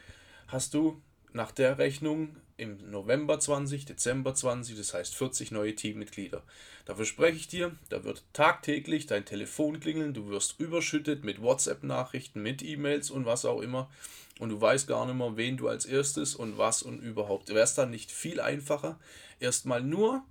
hast 0.48 0.74
du 0.74 1.02
nach 1.32 1.50
der 1.50 1.78
Rechnung 1.78 2.36
im 2.56 2.90
November 2.90 3.38
20, 3.38 3.84
Dezember 3.84 4.34
20, 4.34 4.76
das 4.76 4.94
heißt 4.94 5.14
40 5.14 5.50
neue 5.50 5.74
Teammitglieder. 5.74 6.42
Da 6.86 6.94
verspreche 6.94 7.36
ich 7.36 7.48
dir, 7.48 7.76
da 7.88 8.04
wird 8.04 8.24
tagtäglich 8.32 9.06
dein 9.06 9.24
Telefon 9.24 9.80
klingeln, 9.80 10.14
du 10.14 10.28
wirst 10.28 10.58
überschüttet 10.58 11.24
mit 11.24 11.42
WhatsApp-Nachrichten, 11.42 12.42
mit 12.42 12.62
E-Mails 12.62 13.10
und 13.10 13.26
was 13.26 13.44
auch 13.44 13.60
immer. 13.60 13.90
Und 14.38 14.50
du 14.50 14.60
weißt 14.60 14.86
gar 14.86 15.06
nicht 15.06 15.16
mehr, 15.16 15.36
wen 15.36 15.56
du 15.56 15.68
als 15.68 15.86
erstes 15.86 16.34
und 16.34 16.58
was 16.58 16.82
und 16.82 17.00
überhaupt. 17.00 17.48
Wäre 17.48 17.64
es 17.64 17.74
dann 17.74 17.90
nicht 17.90 18.12
viel 18.12 18.40
einfacher, 18.40 18.98
erstmal 19.40 19.82
nur 19.82 20.24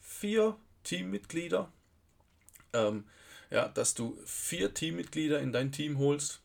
vier 0.00 0.56
Teammitglieder, 0.84 1.70
ähm, 2.72 3.04
ja, 3.50 3.68
dass 3.68 3.94
du 3.94 4.18
vier 4.24 4.74
Teammitglieder 4.74 5.40
in 5.40 5.52
dein 5.52 5.72
Team 5.72 5.98
holst 5.98 6.40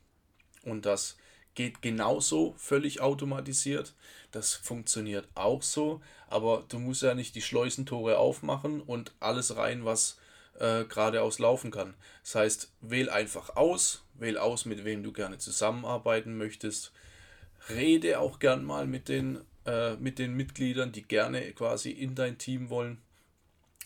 und 0.64 0.86
das 0.86 1.18
geht 1.56 1.82
genauso 1.82 2.54
völlig 2.58 3.02
automatisiert. 3.02 3.94
Das 4.32 4.54
funktioniert 4.54 5.28
auch 5.36 5.62
so, 5.62 6.02
aber 6.28 6.64
du 6.70 6.80
musst 6.80 7.02
ja 7.02 7.14
nicht 7.14 7.36
die 7.36 7.42
Schleusentore 7.42 8.18
aufmachen 8.18 8.82
und 8.82 9.12
alles 9.20 9.58
rein, 9.58 9.84
was 9.86 10.18
äh, 10.60 10.86
geradeaus 10.86 11.40
laufen 11.40 11.72
kann. 11.72 11.94
Das 12.24 12.36
heißt, 12.36 12.72
wähl 12.82 13.10
einfach 13.10 13.56
aus, 13.56 14.04
wähl 14.14 14.38
aus, 14.38 14.66
mit 14.66 14.86
wem 14.86 15.04
du 15.04 15.12
gerne 15.12 15.38
zusammenarbeiten 15.38 16.38
möchtest. 16.38 16.92
Rede 17.70 18.20
auch 18.20 18.40
gern 18.40 18.64
mal 18.64 18.88
mit 18.88 19.10
den, 19.10 19.42
äh, 19.66 19.96
mit 19.96 20.20
den 20.20 20.34
Mitgliedern, 20.36 20.92
die 20.92 21.04
gerne 21.04 21.52
quasi 21.54 21.92
in 21.92 22.16
dein 22.16 22.38
Team 22.38 22.70
wollen. 22.70 23.02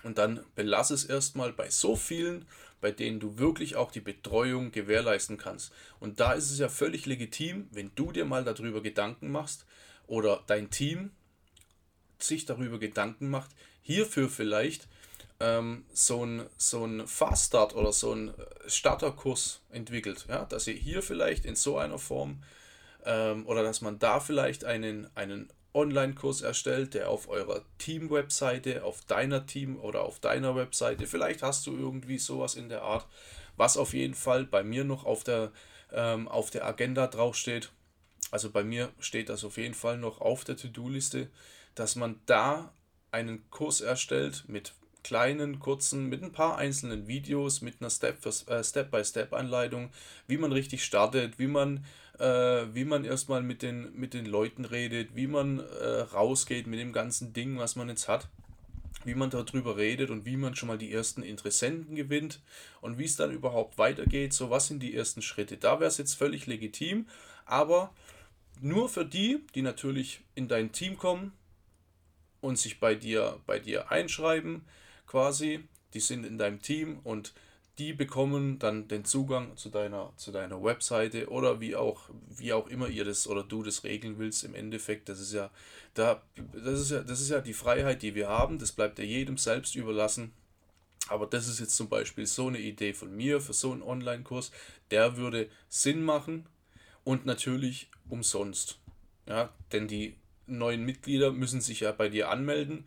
Und 0.04 0.18
dann 0.18 0.46
belass 0.56 0.92
es 0.92 1.06
erstmal 1.06 1.52
bei 1.54 1.70
so 1.70 1.96
vielen, 1.96 2.46
bei 2.82 2.92
denen 2.92 3.20
du 3.20 3.40
wirklich 3.40 3.75
auch 3.75 3.92
die 3.92 4.02
Betreuung 4.02 4.72
gewährleisten 4.72 5.38
kannst. 5.38 5.72
Und 6.00 6.20
da 6.20 6.34
ist 6.34 6.52
es 6.52 6.60
ja 6.60 6.70
völlig 6.70 7.06
legitim, 7.06 7.68
wenn 7.72 7.92
du 7.96 8.12
dir 8.12 8.25
mal 8.25 8.44
darüber 8.44 8.82
Gedanken 8.82 9.32
machst 9.32 9.66
oder 10.08 10.44
dein 10.48 10.70
Team 10.70 11.12
sich 12.20 12.46
darüber 12.46 12.78
Gedanken 12.78 13.30
macht, 13.30 13.52
hierfür 13.82 14.30
vielleicht 14.30 14.88
ähm, 15.40 15.86
so 15.94 16.25
ein, 16.25 16.46
so 16.58 16.86
ein 16.86 17.08
Fast 17.08 17.48
Start 17.48 17.75
oder 17.75 17.92
so 17.92 18.14
ein 18.14 18.34
Starterkurs 18.68 19.62
entwickelt. 19.70 20.25
Ja? 20.30 20.46
Dass 20.46 20.68
ihr 20.68 20.75
hier 20.75 21.02
vielleicht 21.02 21.46
in 21.46 21.56
so 21.56 21.78
einer 21.78 22.00
Form 22.00 22.44
ähm, 23.06 23.46
oder 23.48 23.64
dass 23.64 23.82
man 23.82 24.00
da 24.00 24.20
vielleicht 24.20 24.64
einen, 24.64 25.10
einen 25.16 25.50
Online-Kurs 25.75 26.41
erstellt, 26.41 26.94
der 26.94 27.10
auf 27.10 27.27
eurer 27.29 27.62
Team-Webseite, 27.77 28.84
auf 28.84 29.03
deiner 29.05 29.46
Team 29.46 29.77
oder 29.79 30.03
auf 30.03 30.20
deiner 30.20 30.55
Webseite, 30.55 31.05
vielleicht 31.05 31.44
hast 31.44 31.67
du 31.67 31.75
irgendwie 31.75 32.17
sowas 32.17 32.55
in 32.55 32.70
der 32.70 32.82
Art, 32.82 33.05
was 33.58 33.77
auf 33.77 33.94
jeden 33.94 34.15
Fall 34.15 34.46
bei 34.46 34.63
mir 34.63 34.84
noch 34.84 35.05
auf 35.05 35.24
der, 35.24 35.51
ähm, 35.91 36.27
auf 36.27 36.50
der 36.50 36.65
Agenda 36.65 37.08
draufsteht. 37.08 37.72
Also 38.32 38.50
bei 38.50 38.63
mir 38.63 38.91
steht 39.00 39.29
das 39.29 39.44
auf 39.44 39.58
jeden 39.58 39.75
Fall 39.75 39.98
noch 39.98 40.22
auf 40.22 40.44
der 40.44 40.58
To-Do-Liste, 40.58 41.29
dass 41.75 41.96
man 41.96 42.20
da 42.25 42.74
einen 43.12 43.50
Kurs 43.50 43.82
erstellt 43.82 44.46
mit 44.48 44.74
kleinen, 45.03 45.60
kurzen, 45.60 46.08
mit 46.08 46.24
ein 46.24 46.32
paar 46.32 46.58
einzelnen 46.58 47.08
Videos, 47.08 47.62
mit 47.62 47.75
einer 47.79 47.91
äh, 47.91 48.63
Step-by-Step-Anleitung, 48.63 49.91
wie 50.27 50.38
man 50.38 50.51
richtig 50.51 50.84
startet, 50.84 51.38
wie 51.38 51.48
man, 51.48 51.86
äh, 52.19 52.74
wie 52.74 52.86
man 52.86 53.05
erstmal 53.05 53.41
mit 53.41 53.62
den, 53.62 53.93
mit 53.98 54.13
den 54.13 54.25
Leuten 54.25 54.65
redet, 54.65 55.15
wie 55.15 55.27
man 55.27 55.60
äh, 55.60 56.01
rausgeht 56.13 56.67
mit 56.67 56.79
dem 56.79 56.93
ganzen 56.93 57.34
Ding, 57.34 57.57
was 57.57 57.75
man 57.75 57.89
jetzt 57.89 58.07
hat, 58.07 58.27
wie 59.03 59.15
man 59.15 59.29
darüber 59.29 59.77
redet 59.77 60.10
und 60.10 60.25
wie 60.25 60.38
man 60.38 60.55
schon 60.55 60.67
mal 60.67 60.77
die 60.77 60.91
ersten 60.91 61.22
Interessenten 61.22 61.95
gewinnt 61.95 62.41
und 62.81 62.98
wie 62.98 63.05
es 63.05 63.15
dann 63.15 63.31
überhaupt 63.31 63.77
weitergeht. 63.77 64.34
So, 64.34 64.50
was 64.50 64.67
sind 64.67 64.81
die 64.81 64.95
ersten 64.95 65.22
Schritte? 65.22 65.57
Da 65.57 65.79
wäre 65.79 65.89
es 65.89 65.98
jetzt 65.98 66.15
völlig 66.15 66.48
legitim, 66.48 67.07
aber 67.45 67.93
nur 68.62 68.89
für 68.89 69.05
die, 69.05 69.39
die 69.53 69.62
natürlich 69.62 70.22
in 70.34 70.48
dein 70.48 70.72
Team 70.72 70.98
kommen 70.98 71.34
und 72.41 72.57
sich 72.57 72.79
bei 72.79 72.95
dir, 72.95 73.39
bei 73.45 73.60
dir 73.60 73.91
einschreiben, 73.91 74.65
quasi, 75.07 75.63
die 75.93 76.00
sind 76.00 76.25
in 76.25 76.38
deinem 76.38 76.62
Team 76.62 77.00
und 77.03 77.34
die 77.77 77.94
bekommen 77.94 78.58
dann 78.58 78.88
den 78.88 79.03
Zugang 79.03 79.58
zu 79.58 79.70
deiner, 79.70 80.13
zu 80.15 80.32
deiner 80.32 80.63
Webseite 80.63 81.29
oder 81.29 81.60
wie 81.60 81.75
auch, 81.75 82.10
wie 82.29 82.53
auch 82.53 82.67
immer 82.67 82.88
ihr 82.88 83.03
das 83.03 83.27
oder 83.27 83.44
du 83.44 83.63
das 83.63 83.84
regeln 83.84 84.17
willst 84.17 84.44
im 84.44 84.55
Endeffekt. 84.55 85.10
Das 85.10 85.20
ist 85.20 85.34
ja, 85.34 85.50
da, 85.94 86.22
das 86.53 86.79
ist 86.79 86.91
ja, 86.91 87.01
das 87.01 87.20
ist 87.20 87.29
ja 87.29 87.41
die 87.41 87.53
Freiheit, 87.53 88.01
die 88.01 88.15
wir 88.15 88.29
haben. 88.29 88.60
Das 88.60 88.72
bleibt 88.72 89.00
ja 89.00 89.05
jedem 89.05 89.38
selbst 89.38 89.75
überlassen. 89.75 90.32
Aber 91.08 91.27
das 91.27 91.48
ist 91.48 91.60
jetzt 91.60 91.75
zum 91.75 91.89
Beispiel 91.89 92.25
so 92.25 92.48
eine 92.48 92.60
Idee 92.60 92.94
von 92.94 93.15
mir 93.15 93.41
für 93.41 93.53
so 93.53 93.72
einen 93.72 93.84
Online-Kurs. 93.84 94.51
Der 94.89 95.17
würde 95.17 95.50
Sinn 95.67 96.01
machen 96.01 96.48
und 97.03 97.25
natürlich 97.25 97.89
umsonst. 98.10 98.79
Ja, 99.27 99.53
denn 99.72 99.88
die 99.88 100.15
neuen 100.48 100.84
Mitglieder 100.84 101.32
müssen 101.32 101.62
sich 101.62 101.82
ja 101.82 101.92
bei 101.92 102.10
dir 102.10 102.30
anmelden 102.30 102.86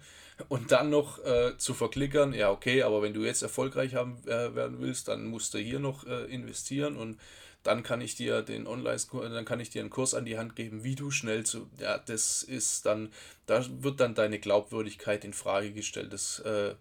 und 0.49 0.73
dann 0.73 0.91
noch 0.91 1.25
äh, 1.25 1.57
zu 1.59 1.75
verklickern, 1.75 2.33
ja 2.33 2.51
okay, 2.51 2.83
aber 2.83 3.03
wenn 3.03 3.15
du 3.15 3.25
jetzt 3.25 3.43
erfolgreich 3.43 3.95
haben 3.95 4.19
äh, 4.27 4.55
werden 4.55 4.81
willst, 4.81 5.09
dann 5.09 5.27
musst 5.27 5.55
du 5.55 5.59
hier 5.59 5.81
noch 5.81 6.07
äh, 6.07 6.25
investieren 6.27 6.97
und 6.97 7.19
dann 7.65 7.83
kann 7.83 8.01
ich 8.01 8.15
dir 8.15 8.43
den 8.43 8.67
Online 8.67 8.97
dann 9.13 9.45
kann 9.45 9.61
ich 9.61 9.71
dir 9.71 9.81
einen 9.81 9.91
Kurs 9.91 10.15
an 10.15 10.25
die 10.25 10.39
Hand 10.39 10.57
geben, 10.57 10.85
wie 10.85 10.95
du 10.95 11.11
schnell 11.11 11.45
zu 11.45 11.69
ja, 11.79 11.99
das 11.99 12.43
ist 12.43 12.87
dann 12.87 13.11
da 13.47 13.65
wird 13.83 14.01
dann 14.01 14.15
deine 14.15 14.39
Glaubwürdigkeit 14.39 15.25
in 15.25 15.33
Frage 15.33 15.73
gestellt. 15.73 16.13
Das 16.13 16.39
äh, 16.41 16.75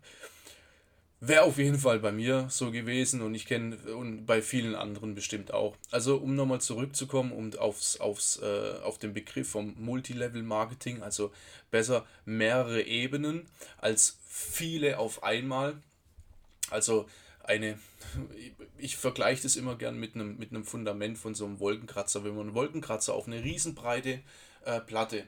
Wäre 1.19 1.43
auf 1.43 1.57
jeden 1.57 1.79
Fall 1.79 1.99
bei 1.99 2.11
mir 2.11 2.45
so 2.49 2.69
gewesen 2.69 3.23
und 3.23 3.33
ich 3.33 3.47
kenne 3.47 3.75
und 3.95 4.27
bei 4.27 4.39
vielen 4.39 4.75
anderen 4.75 5.15
bestimmt 5.15 5.51
auch. 5.51 5.75
Also 5.89 6.17
um 6.17 6.35
nochmal 6.35 6.61
zurückzukommen 6.61 7.31
und 7.31 7.57
aufs, 7.57 7.99
aufs, 7.99 8.39
äh, 8.39 8.79
auf 8.83 8.99
den 8.99 9.15
Begriff 9.15 9.49
vom 9.49 9.73
Multilevel-Marketing, 9.79 11.01
also 11.01 11.31
besser 11.71 12.05
mehrere 12.25 12.83
Ebenen 12.83 13.47
als 13.79 14.19
viele 14.27 14.99
auf 14.99 15.23
einmal. 15.23 15.81
Also 16.69 17.07
eine, 17.43 17.79
ich 18.77 18.95
vergleiche 18.95 19.41
das 19.41 19.55
immer 19.55 19.75
gern 19.75 19.99
mit 19.99 20.13
einem, 20.13 20.37
mit 20.37 20.51
einem 20.51 20.65
Fundament 20.65 21.17
von 21.17 21.33
so 21.33 21.45
einem 21.45 21.59
Wolkenkratzer. 21.59 22.23
Wenn 22.23 22.35
man 22.35 22.47
einen 22.47 22.55
Wolkenkratzer 22.55 23.15
auf 23.15 23.25
eine 23.25 23.43
riesenbreite 23.43 24.19
äh, 24.65 24.81
Platte 24.81 25.25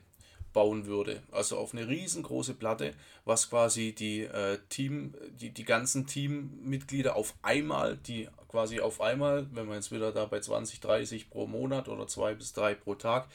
bauen 0.54 0.86
würde. 0.86 1.22
Also 1.32 1.58
auf 1.58 1.74
eine 1.74 1.88
riesengroße 1.88 2.54
Platte, 2.54 2.94
was 3.26 3.50
quasi 3.50 3.94
die 3.94 4.22
äh, 4.22 4.58
Team, 4.70 5.14
die, 5.40 5.52
die 5.52 5.66
ganzen 5.66 6.08
Teammitglieder 6.08 7.16
auf 7.16 7.36
einmal, 7.42 7.98
die 7.98 8.28
quasi 8.48 8.80
auf 8.80 9.00
einmal, 9.00 9.48
wenn 9.54 9.68
man 9.68 9.76
jetzt 9.76 9.92
wieder 9.92 10.12
da 10.12 10.26
bei 10.26 10.40
20, 10.40 10.80
30 10.80 11.30
pro 11.30 11.48
Monat 11.48 11.88
oder 11.88 12.08
zwei 12.08 12.34
bis 12.34 12.54
drei 12.54 12.74
pro 12.74 12.96
Tag, 12.96 13.28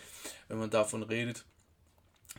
wenn 0.48 0.58
man 0.58 0.70
davon 0.70 1.02
redet, 1.02 1.44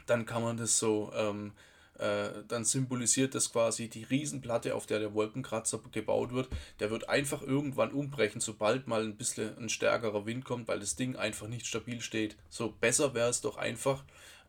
dann 0.05 0.25
kann 0.25 0.43
man 0.43 0.57
das 0.57 0.77
so, 0.77 1.11
ähm, 1.15 1.53
äh, 1.97 2.43
dann 2.49 2.65
symbolisiert 2.65 3.33
das 3.33 3.51
quasi 3.51 3.87
die 3.87 4.03
Riesenplatte, 4.03 4.75
auf 4.75 4.85
der 4.85 4.99
der 4.99 5.13
Wolkenkratzer 5.13 5.79
gebaut 5.91 6.33
wird. 6.33 6.49
Der 6.79 6.91
wird 6.91 7.07
einfach 7.07 7.41
irgendwann 7.41 7.91
umbrechen, 7.91 8.41
sobald 8.41 8.87
mal 8.87 9.03
ein 9.03 9.15
bisschen 9.15 9.57
ein 9.57 9.69
stärkerer 9.69 10.25
Wind 10.25 10.43
kommt, 10.43 10.67
weil 10.67 10.79
das 10.79 10.97
Ding 10.97 11.15
einfach 11.15 11.47
nicht 11.47 11.65
stabil 11.65 12.01
steht. 12.01 12.35
So 12.49 12.69
besser 12.69 13.13
wäre 13.13 13.29
es 13.29 13.39
doch 13.39 13.55
einfach, 13.55 14.03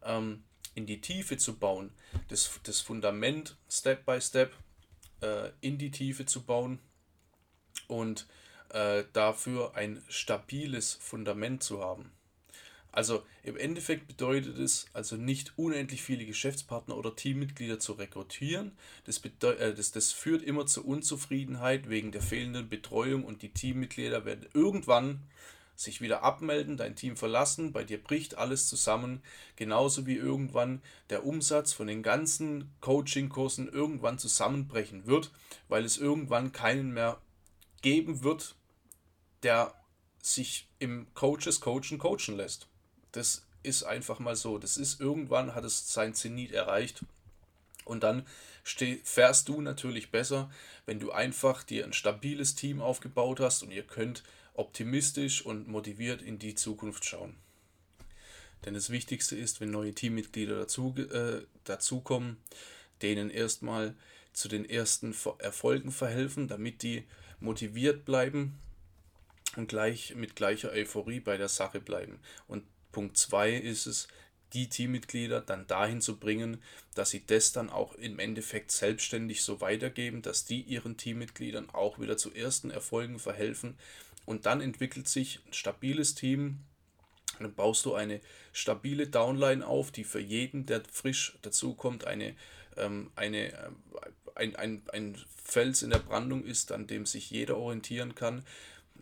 ähm, 0.06 0.44
in 0.75 0.86
die 0.86 1.00
Tiefe 1.00 1.36
zu 1.36 1.56
bauen, 1.56 1.90
das, 2.28 2.60
das 2.64 2.80
Fundament 2.80 3.56
Step 3.68 4.04
by 4.04 4.20
Step 4.20 4.52
äh, 5.20 5.50
in 5.60 5.78
die 5.78 5.90
Tiefe 5.90 6.26
zu 6.26 6.42
bauen 6.42 6.78
und 7.88 8.26
äh, 8.70 9.04
dafür 9.12 9.75
ein 9.75 10.02
stabiles 10.08 10.94
Fundament 10.94 11.62
zu 11.62 11.82
haben. 11.82 12.10
Also 12.96 13.22
im 13.42 13.58
Endeffekt 13.58 14.08
bedeutet 14.08 14.58
es 14.58 14.86
also 14.94 15.16
nicht 15.16 15.52
unendlich 15.58 16.02
viele 16.02 16.25
Geschäftspartner 16.25 16.96
oder 16.96 17.14
Teammitglieder 17.14 17.78
zu 17.78 17.92
rekrutieren. 17.92 18.72
Das, 19.04 19.18
äh, 19.18 19.75
das, 19.75 19.92
das 19.92 20.12
führt 20.12 20.42
immer 20.42 20.66
zur 20.66 20.86
Unzufriedenheit 20.86 21.90
wegen 21.90 22.10
der 22.10 22.22
fehlenden 22.22 22.70
Betreuung 22.70 23.25
und 23.25 23.42
die 23.42 23.50
Teammitglieder 23.52 24.25
werden 24.25 24.46
irgendwann 24.54 25.20
sich 25.76 26.00
wieder 26.00 26.23
abmelden, 26.23 26.76
dein 26.76 26.97
Team 26.97 27.16
verlassen, 27.16 27.73
bei 27.73 27.85
dir 27.85 28.02
bricht 28.02 28.37
alles 28.37 28.68
zusammen, 28.68 29.23
genauso 29.56 30.06
wie 30.06 30.16
irgendwann 30.16 30.83
der 31.11 31.25
Umsatz 31.25 31.73
von 31.73 31.87
den 31.87 32.02
ganzen 32.02 32.73
Coaching-Kursen 32.80 33.68
irgendwann 33.68 34.18
zusammenbrechen 34.18 35.06
wird, 35.06 35.30
weil 35.68 35.85
es 35.85 35.99
irgendwann 35.99 36.52
keinen 36.52 36.92
mehr 36.92 37.21
geben 37.83 38.25
wird, 38.25 38.54
der 39.42 39.75
sich 40.23 40.66
im 40.78 41.06
Coaches 41.14 41.61
coachen 41.61 41.99
coachen 41.99 42.37
lässt. 42.37 42.66
Das 43.12 43.47
ist 43.62 43.85
einfach 43.85 44.18
mal 44.18 44.37
so. 44.37 44.59
Das 44.59 44.76
ist 44.76 45.00
irgendwann 45.00 45.54
hat 45.54 45.64
es 45.64 45.92
sein 45.92 46.14
Zenit 46.14 46.52
erreicht. 46.52 47.04
Und 47.85 48.02
dann 48.02 48.26
fährst 49.04 49.49
du 49.49 49.61
natürlich 49.61 50.11
besser, 50.11 50.50
wenn 50.87 50.99
du 50.99 51.12
einfach 51.12 51.62
dir 51.62 51.85
ein 51.85 51.92
stabiles 51.92 52.56
Team 52.56 52.80
aufgebaut 52.80 53.38
hast 53.38 53.62
und 53.62 53.71
ihr 53.71 53.85
könnt 53.85 54.25
optimistisch 54.58 55.44
und 55.44 55.68
motiviert 55.68 56.22
in 56.22 56.38
die 56.38 56.54
Zukunft 56.54 57.04
schauen. 57.04 57.37
Denn 58.64 58.74
das 58.74 58.90
Wichtigste 58.90 59.37
ist, 59.37 59.61
wenn 59.61 59.70
neue 59.70 59.94
Teammitglieder 59.94 60.57
dazu, 60.57 60.94
äh, 60.96 61.42
dazukommen, 61.64 62.38
denen 63.02 63.31
erstmal 63.31 63.94
zu 64.33 64.48
den 64.48 64.68
ersten 64.68 65.14
Erfolgen 65.38 65.92
verhelfen, 65.92 66.48
damit 66.48 66.83
die 66.83 67.04
motiviert 67.40 68.04
bleiben 68.04 68.59
und 69.57 69.68
gleich 69.68 70.14
mit 70.14 70.37
gleicher 70.37 70.70
Euphorie 70.70 71.20
bei 71.20 71.37
der 71.37 71.48
Sache 71.48 71.81
bleiben. 71.81 72.18
Und 72.48 72.64
Punkt 72.92 73.16
2 73.16 73.52
ist 73.52 73.87
es, 73.87 74.09
die 74.52 74.68
Teammitglieder 74.68 75.40
dann 75.40 75.66
dahin 75.66 76.00
zu 76.00 76.18
bringen, 76.18 76.62
dass 76.94 77.11
sie 77.11 77.24
das 77.26 77.52
dann 77.52 77.68
auch 77.68 77.94
im 77.94 78.18
Endeffekt 78.18 78.70
selbstständig 78.70 79.42
so 79.42 79.61
weitergeben, 79.61 80.22
dass 80.22 80.44
die 80.44 80.62
ihren 80.62 80.96
Teammitgliedern 80.96 81.70
auch 81.70 81.98
wieder 81.98 82.16
zu 82.16 82.33
ersten 82.33 82.70
Erfolgen 82.70 83.18
verhelfen, 83.18 83.76
und 84.26 84.44
dann 84.44 84.60
entwickelt 84.60 85.08
sich 85.08 85.40
ein 85.46 85.52
stabiles 85.52 86.14
Team. 86.14 86.58
Dann 87.38 87.54
baust 87.54 87.84
du 87.86 87.94
eine 87.94 88.20
stabile 88.52 89.06
Downline 89.06 89.66
auf, 89.66 89.90
die 89.90 90.04
für 90.04 90.20
jeden, 90.20 90.66
der 90.66 90.82
frisch 90.90 91.38
dazukommt, 91.42 92.06
eine, 92.06 92.34
ähm, 92.76 93.10
eine, 93.16 93.52
äh, 93.52 93.70
ein, 94.34 94.56
ein, 94.56 94.82
ein 94.92 95.16
Fels 95.42 95.82
in 95.82 95.90
der 95.90 95.98
Brandung 95.98 96.44
ist, 96.44 96.72
an 96.72 96.86
dem 96.86 97.06
sich 97.06 97.30
jeder 97.30 97.56
orientieren 97.56 98.14
kann, 98.14 98.44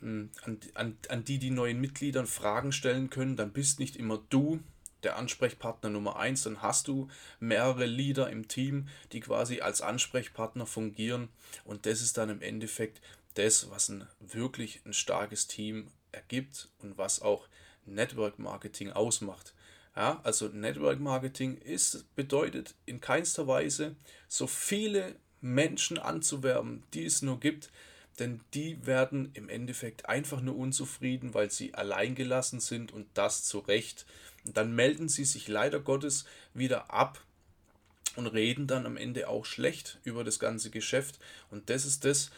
hm, 0.01 0.31
an, 0.43 0.61
an, 0.75 0.97
an 1.09 1.25
die 1.25 1.39
die 1.39 1.51
neuen 1.51 1.81
Mitglieder 1.81 2.27
Fragen 2.27 2.73
stellen 2.73 3.11
können. 3.11 3.37
Dann 3.37 3.53
bist 3.53 3.81
nicht 3.81 3.97
immer 3.97 4.23
du 4.31 4.61
der 5.05 5.17
Ansprechpartner 5.17 5.91
Nummer 5.91 6.17
1, 6.17 6.45
dann 6.45 6.63
hast 6.63 6.89
du 6.89 7.09
mehrere 7.39 7.87
Leader 7.87 8.31
im 8.31 8.49
Team, 8.49 8.89
die 9.13 9.21
quasi 9.21 9.61
als 9.61 9.83
Ansprechpartner 9.83 10.67
fungieren 10.67 11.29
und 11.65 11.87
das 11.87 12.01
ist 12.01 12.17
dann 12.17 12.31
im 12.31 12.41
Endeffekt 12.43 13.01
das, 13.35 13.71
was 13.71 13.89
ein 13.89 14.07
wirklich 14.21 14.81
ein 14.85 14.93
starkes 14.93 15.47
Team 15.47 15.89
ergibt 16.13 16.69
und 16.79 16.97
was 16.97 17.23
auch 17.23 17.49
Network 17.87 18.39
Marketing 18.39 18.91
ausmacht. 18.91 19.55
Ja, 19.97 20.21
also 20.25 20.49
Network 20.49 20.99
Marketing 20.99 21.57
ist, 21.57 22.05
bedeutet 22.17 22.75
in 22.87 23.01
keinster 23.01 23.47
Weise, 23.47 23.95
so 24.29 24.47
viele 24.47 25.15
Menschen 25.41 25.99
anzuwerben, 25.99 26.83
die 26.95 27.05
es 27.05 27.23
nur 27.23 27.39
gibt, 27.39 27.71
denn 28.19 28.41
die 28.55 28.85
werden 28.87 29.31
im 29.35 29.49
Endeffekt 29.49 30.09
einfach 30.09 30.41
nur 30.41 30.57
unzufrieden, 30.57 31.35
weil 31.35 31.51
sie 31.51 31.75
alleingelassen 31.75 32.61
sind 32.61 32.93
und 32.93 33.07
das 33.15 33.45
zu 33.45 33.59
Recht. 33.59 34.07
Und 34.45 34.57
dann 34.57 34.75
melden 34.75 35.09
sie 35.09 35.25
sich 35.25 35.49
leider 35.49 35.81
Gottes 35.81 36.25
wieder 36.55 36.93
ab 36.93 37.21
und 38.17 38.27
reden 38.27 38.67
dann 38.67 38.87
am 38.87 38.97
Ende 38.97 39.29
auch 39.29 39.45
schlecht 39.45 39.99
über 40.05 40.25
das 40.25 40.39
ganze 40.39 40.71
Geschäft. 40.71 41.19
Und 41.51 41.71
das 41.71 41.85
ist 41.85 42.05
das, 42.05 42.31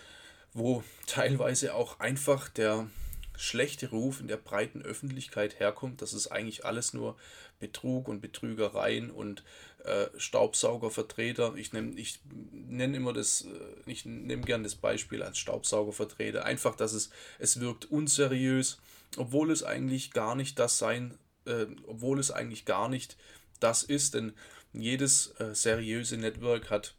wo 0.57 0.83
teilweise 1.07 1.75
auch 1.75 2.01
einfach 2.01 2.49
der 2.49 2.89
schlechte 3.37 3.91
Ruf 3.91 4.21
in 4.21 4.29
der 4.29 4.39
breiten 4.39 4.81
Öffentlichkeit 4.81 5.61
herkommt, 5.61 6.01
dass 6.01 6.15
es 6.15 6.31
eigentlich 6.31 6.65
alles 6.65 6.95
nur 6.95 7.17
Betrug 7.61 8.09
und 8.09 8.23
Betrügereien 8.23 9.11
und 9.11 9.45
äh, 9.85 10.07
Staubsaugervertreter, 10.17 11.55
ich 11.57 11.75
nenne 11.75 12.01
ich 12.01 12.21
nenn 12.53 12.95
immer 12.95 13.13
das, 13.13 13.43
äh, 13.43 13.91
ich 13.91 14.07
nehme 14.07 14.43
gern 14.43 14.63
das 14.63 14.75
Beispiel 14.75 15.23
als 15.23 15.37
Staubsaugervertreter, 15.37 16.47
einfach, 16.47 16.75
dass 16.75 16.95
es, 16.95 17.11
es 17.39 17.61
wirkt 17.61 17.85
unseriös, 17.85 18.79
obwohl 19.19 19.51
es 19.51 19.63
eigentlich 19.63 20.13
gar 20.13 20.35
nicht 20.35 20.59
das 20.59 20.79
sein, 20.79 21.19
äh, 21.45 21.67
obwohl 21.87 22.19
es 22.19 22.31
eigentlich 22.31 22.65
gar 22.65 22.89
nicht 22.89 23.19
das 23.61 23.83
ist, 23.83 24.15
denn 24.15 24.33
jedes 24.73 25.39
äh, 25.39 25.55
seriöse 25.55 26.17
Network 26.17 26.71
hat 26.71 26.95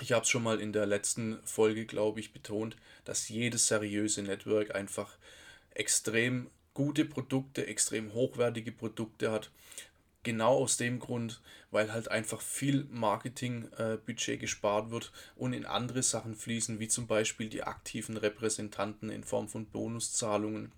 ich 0.00 0.12
habe 0.12 0.22
es 0.22 0.28
schon 0.28 0.42
mal 0.42 0.60
in 0.60 0.72
der 0.72 0.86
letzten 0.86 1.38
Folge, 1.44 1.86
glaube 1.86 2.20
ich, 2.20 2.32
betont, 2.32 2.76
dass 3.04 3.28
jedes 3.28 3.68
seriöse 3.68 4.22
Network 4.22 4.74
einfach 4.74 5.16
extrem 5.70 6.50
gute 6.72 7.04
Produkte, 7.04 7.66
extrem 7.66 8.12
hochwertige 8.12 8.72
Produkte 8.72 9.30
hat. 9.30 9.50
Genau 10.24 10.56
aus 10.56 10.78
dem 10.78 10.98
Grund, 10.98 11.42
weil 11.70 11.92
halt 11.92 12.10
einfach 12.10 12.40
viel 12.40 12.86
Marketingbudget 12.90 14.28
äh, 14.28 14.36
gespart 14.38 14.90
wird 14.90 15.12
und 15.36 15.52
in 15.52 15.66
andere 15.66 16.02
Sachen 16.02 16.34
fließen, 16.34 16.80
wie 16.80 16.88
zum 16.88 17.06
Beispiel 17.06 17.48
die 17.48 17.62
aktiven 17.62 18.16
Repräsentanten 18.16 19.10
in 19.10 19.22
Form 19.22 19.48
von 19.48 19.66
Bonuszahlungen, 19.66 20.72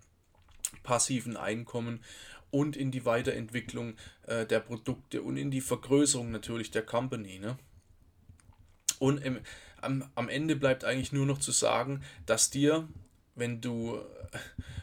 passiven 0.83 1.37
Einkommen 1.37 2.03
und 2.51 2.75
in 2.75 2.91
die 2.91 3.05
Weiterentwicklung 3.05 3.95
äh, 4.23 4.45
der 4.45 4.59
Produkte 4.59 5.21
und 5.21 5.37
in 5.37 5.49
die 5.49 5.61
Vergrößerung 5.61 6.29
natürlich 6.29 6.69
der 6.69 6.83
Company. 6.83 7.39
Ne? 7.39 7.57
Und 8.99 9.23
im, 9.23 9.39
am, 9.81 10.09
am 10.15 10.29
Ende 10.29 10.55
bleibt 10.55 10.83
eigentlich 10.83 11.11
nur 11.11 11.25
noch 11.25 11.39
zu 11.39 11.51
sagen, 11.51 12.03
dass 12.25 12.49
dir, 12.49 12.87
wenn 13.35 13.61
du, 13.61 14.01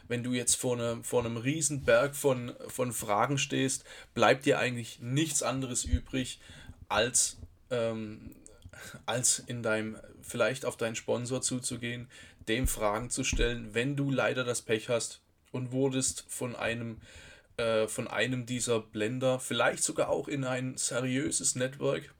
wenn 0.07 0.23
du 0.23 0.33
jetzt 0.33 0.55
vor, 0.55 0.77
eine, 0.77 1.03
vor 1.03 1.25
einem 1.25 1.37
riesen 1.37 1.83
Berg 1.83 2.15
von, 2.15 2.53
von 2.67 2.93
Fragen 2.93 3.37
stehst, 3.37 3.83
bleibt 4.13 4.45
dir 4.45 4.59
eigentlich 4.59 4.99
nichts 4.99 5.43
anderes 5.43 5.83
übrig, 5.83 6.39
als, 6.87 7.37
ähm, 7.71 8.35
als 9.05 9.39
in 9.39 9.63
deinem, 9.63 9.97
vielleicht 10.21 10.65
auf 10.65 10.77
deinen 10.77 10.95
Sponsor 10.95 11.41
zuzugehen, 11.41 12.07
dem 12.47 12.67
Fragen 12.67 13.09
zu 13.09 13.23
stellen, 13.23 13.73
wenn 13.73 13.95
du 13.95 14.11
leider 14.11 14.43
das 14.43 14.61
Pech 14.61 14.89
hast 14.89 15.21
und 15.51 15.71
wurdest 15.71 16.25
von 16.27 16.55
einem 16.55 17.01
äh, 17.57 17.87
von 17.87 18.09
einem 18.09 18.45
dieser 18.45 18.81
Blender, 18.81 19.39
vielleicht 19.39 19.81
sogar 19.81 20.09
auch 20.09 20.27
in 20.27 20.43
ein 20.43 20.75
seriöses 20.75 21.55
Network, 21.55 22.13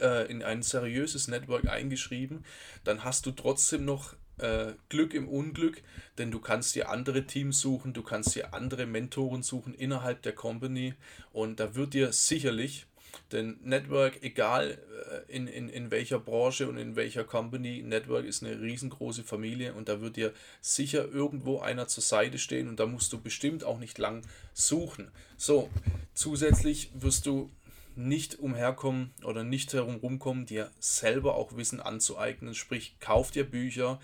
äh, 0.00 0.30
in 0.30 0.42
ein 0.42 0.62
seriöses 0.62 1.28
Network 1.28 1.68
eingeschrieben, 1.68 2.44
dann 2.84 3.04
hast 3.04 3.26
du 3.26 3.32
trotzdem 3.32 3.84
noch 3.84 4.14
äh, 4.38 4.72
Glück 4.88 5.14
im 5.14 5.28
Unglück, 5.28 5.82
denn 6.18 6.30
du 6.30 6.40
kannst 6.40 6.74
dir 6.74 6.90
andere 6.90 7.24
Teams 7.24 7.60
suchen, 7.60 7.92
du 7.92 8.02
kannst 8.02 8.34
dir 8.34 8.54
andere 8.54 8.86
Mentoren 8.86 9.42
suchen 9.42 9.74
innerhalb 9.74 10.22
der 10.22 10.34
Company 10.34 10.94
und 11.32 11.60
da 11.60 11.74
wird 11.74 11.94
dir 11.94 12.12
sicherlich 12.12 12.86
denn 13.30 13.58
Network, 13.62 14.22
egal 14.22 14.78
äh, 15.10 15.34
in, 15.34 15.46
in, 15.46 15.68
in 15.68 15.90
welcher 15.90 16.18
Branche 16.18 16.68
und 16.68 16.76
in 16.76 16.96
welcher 16.96 17.24
Company, 17.24 17.82
Network 17.82 18.26
ist 18.26 18.42
eine 18.42 18.60
riesengroße 18.60 19.24
Familie 19.24 19.74
und 19.74 19.88
da 19.88 20.00
wird 20.00 20.16
dir 20.16 20.32
sicher 20.60 21.08
irgendwo 21.08 21.60
einer 21.60 21.88
zur 21.88 22.02
Seite 22.02 22.38
stehen 22.38 22.68
und 22.68 22.78
da 22.78 22.86
musst 22.86 23.12
du 23.12 23.20
bestimmt 23.20 23.64
auch 23.64 23.78
nicht 23.78 23.98
lang 23.98 24.22
suchen. 24.52 25.10
So, 25.36 25.70
zusätzlich 26.14 26.90
wirst 26.94 27.26
du 27.26 27.50
nicht 27.94 28.38
umherkommen 28.38 29.12
oder 29.24 29.44
nicht 29.44 29.72
herumkommen, 29.72 30.46
dir 30.46 30.70
selber 30.78 31.34
auch 31.34 31.56
Wissen 31.56 31.80
anzueignen. 31.80 32.54
Sprich, 32.54 32.96
kauf 33.00 33.30
dir 33.30 33.48
Bücher, 33.48 34.00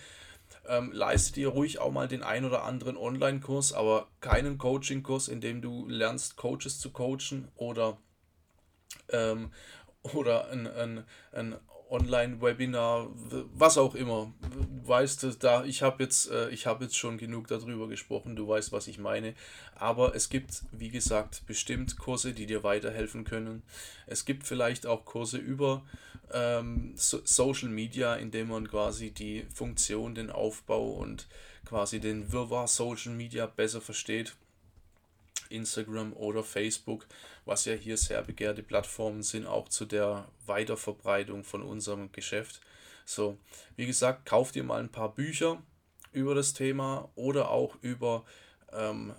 ähm, 0.67 0.93
leiste 0.93 1.33
dir 1.33 1.49
ruhig 1.49 1.79
auch 1.79 1.93
mal 1.93 2.09
den 2.09 2.23
ein 2.23 2.45
oder 2.45 2.65
anderen 2.65 2.97
Online-Kurs, 2.97 3.73
aber 3.73 4.09
keinen 4.21 4.59
Coaching-Kurs, 4.59 5.29
in 5.29 5.41
dem 5.41 5.63
du 5.63 5.89
lernst, 5.89 6.37
Coaches 6.37 6.79
zu 6.79 6.91
coachen 6.91 7.49
oder 7.57 7.99
ähm, 9.11 9.51
oder 10.03 10.49
ein, 10.51 10.67
ein, 10.67 11.05
ein 11.33 11.57
Online-Webinar, 11.91 13.09
was 13.55 13.79
auch 13.79 13.95
immer. 13.95 14.33
Weißt 14.85 15.23
du, 15.23 15.31
da 15.31 15.65
ich 15.65 15.83
habe 15.83 16.03
jetzt, 16.03 16.31
äh, 16.31 16.49
ich 16.51 16.67
habe 16.67 16.85
jetzt 16.85 16.97
schon 16.97 17.19
genug 17.19 17.49
darüber 17.49 17.89
gesprochen, 17.89 18.37
du 18.37 18.49
weißt, 18.49 18.73
was 18.73 18.87
ich 18.87 18.99
meine. 18.99 19.35
Aber 19.75 20.15
es 20.15 20.29
gibt, 20.29 20.63
wie 20.73 20.91
gesagt, 20.91 21.43
bestimmt 21.47 21.99
Kurse, 21.99 22.33
die 22.33 22.47
dir 22.47 22.63
weiterhelfen 22.63 23.25
können. 23.25 23.63
Es 24.07 24.25
gibt 24.25 24.47
vielleicht 24.47 24.87
auch 24.87 25.05
Kurse 25.05 25.39
über 25.39 25.83
ähm, 26.33 26.93
so 26.97 27.21
Social 27.25 27.69
Media, 27.69 28.15
in 28.15 28.31
dem 28.31 28.49
man 28.49 28.69
quasi 28.69 29.11
die 29.11 29.47
Funktion, 29.53 30.15
den 30.15 30.31
Aufbau 30.31 30.91
und 30.93 31.27
quasi 31.65 32.01
den 32.01 32.33
Wirrwarr 32.33 32.69
Social 32.69 33.13
Media 33.13 33.47
besser 33.47 33.81
versteht. 33.81 34.35
Instagram 35.51 36.13
oder 36.13 36.43
Facebook, 36.43 37.07
was 37.45 37.65
ja 37.65 37.75
hier 37.75 37.97
sehr 37.97 38.23
begehrte 38.23 38.63
Plattformen 38.63 39.23
sind, 39.23 39.47
auch 39.47 39.69
zu 39.69 39.85
der 39.85 40.29
Weiterverbreitung 40.47 41.45
von 41.45 41.63
unserem 41.63 42.13
Geschäft. 42.13 42.61
So, 43.05 43.39
wie 43.77 43.87
gesagt, 43.87 44.27
kauft 44.27 44.57
ihr 44.57 44.65
mal 44.65 44.81
ein 44.81 44.93
paar 44.93 45.15
Bücher 45.15 45.63
über 46.13 46.35
das 46.35 46.53
Thema 46.53 47.11
oder 47.15 47.51
auch 47.51 47.77
über 47.81 48.25
ähm, 48.73 49.15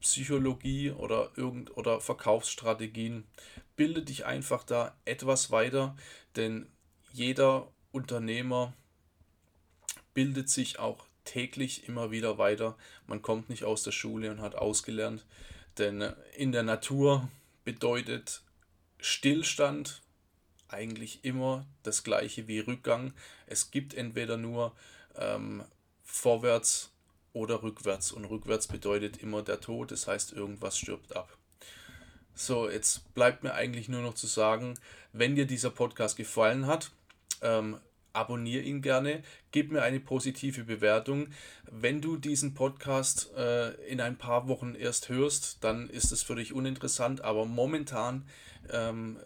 Psychologie 0.00 0.90
oder 0.90 1.30
irgend 1.36 1.76
oder 1.76 2.00
Verkaufsstrategien. 2.00 3.24
Bilde 3.76 4.02
dich 4.02 4.24
einfach 4.24 4.64
da 4.64 4.96
etwas 5.04 5.50
weiter, 5.50 5.96
denn 6.36 6.66
jeder 7.12 7.68
Unternehmer 7.92 8.74
bildet 10.14 10.48
sich 10.48 10.78
auch 10.78 11.06
täglich 11.24 11.88
immer 11.88 12.10
wieder 12.10 12.38
weiter. 12.38 12.76
Man 13.06 13.22
kommt 13.22 13.48
nicht 13.48 13.64
aus 13.64 13.82
der 13.82 13.92
Schule 13.92 14.30
und 14.30 14.40
hat 14.40 14.54
ausgelernt. 14.54 15.24
Denn 15.78 16.12
in 16.36 16.52
der 16.52 16.62
Natur 16.62 17.28
bedeutet 17.64 18.42
Stillstand 18.98 20.02
eigentlich 20.68 21.24
immer 21.24 21.66
das 21.82 22.04
gleiche 22.04 22.48
wie 22.48 22.60
Rückgang. 22.60 23.12
Es 23.46 23.70
gibt 23.70 23.94
entweder 23.94 24.36
nur 24.36 24.74
ähm, 25.16 25.64
vorwärts 26.04 26.90
oder 27.32 27.62
rückwärts. 27.62 28.12
Und 28.12 28.24
rückwärts 28.24 28.66
bedeutet 28.66 29.18
immer 29.18 29.42
der 29.42 29.60
Tod, 29.60 29.90
das 29.90 30.06
heißt, 30.06 30.32
irgendwas 30.32 30.78
stirbt 30.78 31.14
ab. 31.16 31.36
So, 32.34 32.68
jetzt 32.68 33.14
bleibt 33.14 33.44
mir 33.44 33.54
eigentlich 33.54 33.88
nur 33.88 34.02
noch 34.02 34.14
zu 34.14 34.26
sagen, 34.26 34.78
wenn 35.12 35.36
dir 35.36 35.46
dieser 35.46 35.70
Podcast 35.70 36.16
gefallen 36.16 36.66
hat, 36.66 36.90
ähm, 37.42 37.78
abonniere 38.14 38.62
ihn 38.62 38.80
gerne, 38.80 39.22
gib 39.50 39.72
mir 39.72 39.82
eine 39.82 40.00
positive 40.00 40.64
Bewertung. 40.64 41.28
Wenn 41.70 42.00
du 42.00 42.16
diesen 42.16 42.54
Podcast 42.54 43.30
äh, 43.36 43.72
in 43.86 44.00
ein 44.00 44.16
paar 44.16 44.48
Wochen 44.48 44.74
erst 44.74 45.08
hörst, 45.08 45.62
dann 45.62 45.90
ist 45.90 46.12
es 46.12 46.22
für 46.22 46.36
dich 46.36 46.52
uninteressant, 46.52 47.22
aber 47.22 47.44
momentan 47.44 48.26
ähm, 48.70 49.18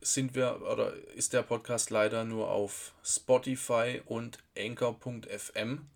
sind 0.00 0.34
wir 0.34 0.62
oder 0.70 0.94
ist 1.14 1.32
der 1.32 1.42
Podcast 1.42 1.90
leider 1.90 2.24
nur 2.24 2.50
auf 2.50 2.94
Spotify 3.04 4.00
und 4.06 4.38
Anchor.fm 4.56 5.86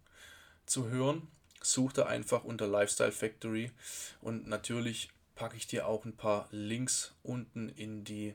zu 0.66 0.88
hören. 0.88 1.28
Such 1.62 1.92
da 1.92 2.06
einfach 2.06 2.44
unter 2.44 2.66
Lifestyle 2.66 3.12
Factory 3.12 3.70
und 4.22 4.48
natürlich 4.48 5.10
packe 5.34 5.56
ich 5.56 5.66
dir 5.66 5.86
auch 5.86 6.04
ein 6.04 6.16
paar 6.16 6.48
Links 6.50 7.14
unten 7.22 7.68
in 7.68 8.04
die, 8.04 8.34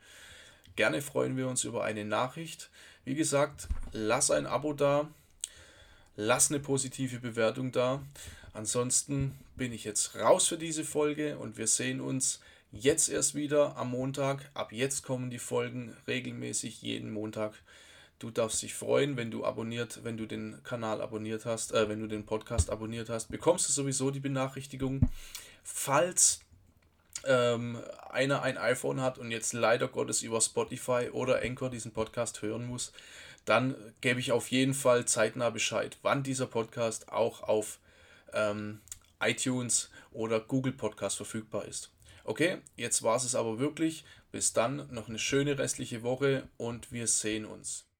Gerne 0.75 1.01
freuen 1.01 1.37
wir 1.37 1.47
uns 1.47 1.63
über 1.63 1.83
eine 1.83 2.05
Nachricht. 2.05 2.69
Wie 3.03 3.15
gesagt, 3.15 3.67
lass 3.91 4.31
ein 4.31 4.45
Abo 4.45 4.73
da, 4.73 5.09
lass 6.15 6.49
eine 6.49 6.59
positive 6.59 7.19
Bewertung 7.19 7.71
da. 7.71 8.01
Ansonsten 8.53 9.37
bin 9.55 9.73
ich 9.73 9.83
jetzt 9.83 10.15
raus 10.15 10.47
für 10.47 10.57
diese 10.57 10.83
Folge 10.83 11.37
und 11.37 11.57
wir 11.57 11.67
sehen 11.67 12.01
uns 12.01 12.39
jetzt 12.71 13.09
erst 13.09 13.35
wieder 13.35 13.77
am 13.77 13.91
Montag. 13.91 14.49
Ab 14.53 14.71
jetzt 14.71 15.03
kommen 15.03 15.29
die 15.29 15.39
Folgen 15.39 15.95
regelmäßig 16.07 16.81
jeden 16.81 17.11
Montag. 17.11 17.53
Du 18.19 18.29
darfst 18.29 18.61
dich 18.61 18.73
freuen, 18.73 19.17
wenn 19.17 19.31
du 19.31 19.43
abonniert, 19.43 20.03
wenn 20.03 20.15
du 20.15 20.25
den 20.25 20.61
Kanal 20.63 21.01
abonniert 21.01 21.45
hast, 21.45 21.73
äh, 21.73 21.89
wenn 21.89 21.99
du 21.99 22.07
den 22.07 22.25
Podcast 22.25 22.69
abonniert 22.69 23.09
hast, 23.09 23.31
bekommst 23.31 23.67
du 23.67 23.73
sowieso 23.73 24.11
die 24.11 24.19
Benachrichtigung. 24.19 25.09
Falls 25.63 26.41
ähm, 27.25 27.79
einer 28.09 28.41
ein 28.41 28.57
iPhone 28.57 29.01
hat 29.01 29.17
und 29.17 29.31
jetzt 29.31 29.53
leider 29.53 29.87
Gottes 29.87 30.21
über 30.21 30.41
Spotify 30.41 31.09
oder 31.11 31.41
Anchor 31.41 31.69
diesen 31.69 31.91
Podcast 31.91 32.41
hören 32.41 32.65
muss, 32.65 32.91
dann 33.45 33.75
gebe 34.01 34.19
ich 34.19 34.31
auf 34.31 34.49
jeden 34.51 34.73
Fall 34.73 35.05
zeitnah 35.05 35.49
Bescheid, 35.49 35.97
wann 36.01 36.23
dieser 36.23 36.47
Podcast 36.47 37.11
auch 37.11 37.43
auf 37.43 37.79
ähm, 38.33 38.81
iTunes 39.19 39.89
oder 40.11 40.39
Google 40.39 40.73
Podcast 40.73 41.17
verfügbar 41.17 41.65
ist. 41.65 41.91
Okay, 42.23 42.57
jetzt 42.75 43.03
war 43.03 43.15
es 43.15 43.35
aber 43.35 43.59
wirklich. 43.59 44.05
Bis 44.31 44.53
dann, 44.53 44.87
noch 44.91 45.09
eine 45.09 45.19
schöne 45.19 45.57
restliche 45.57 46.03
Woche 46.03 46.47
und 46.57 46.91
wir 46.91 47.07
sehen 47.07 47.45
uns. 47.45 47.90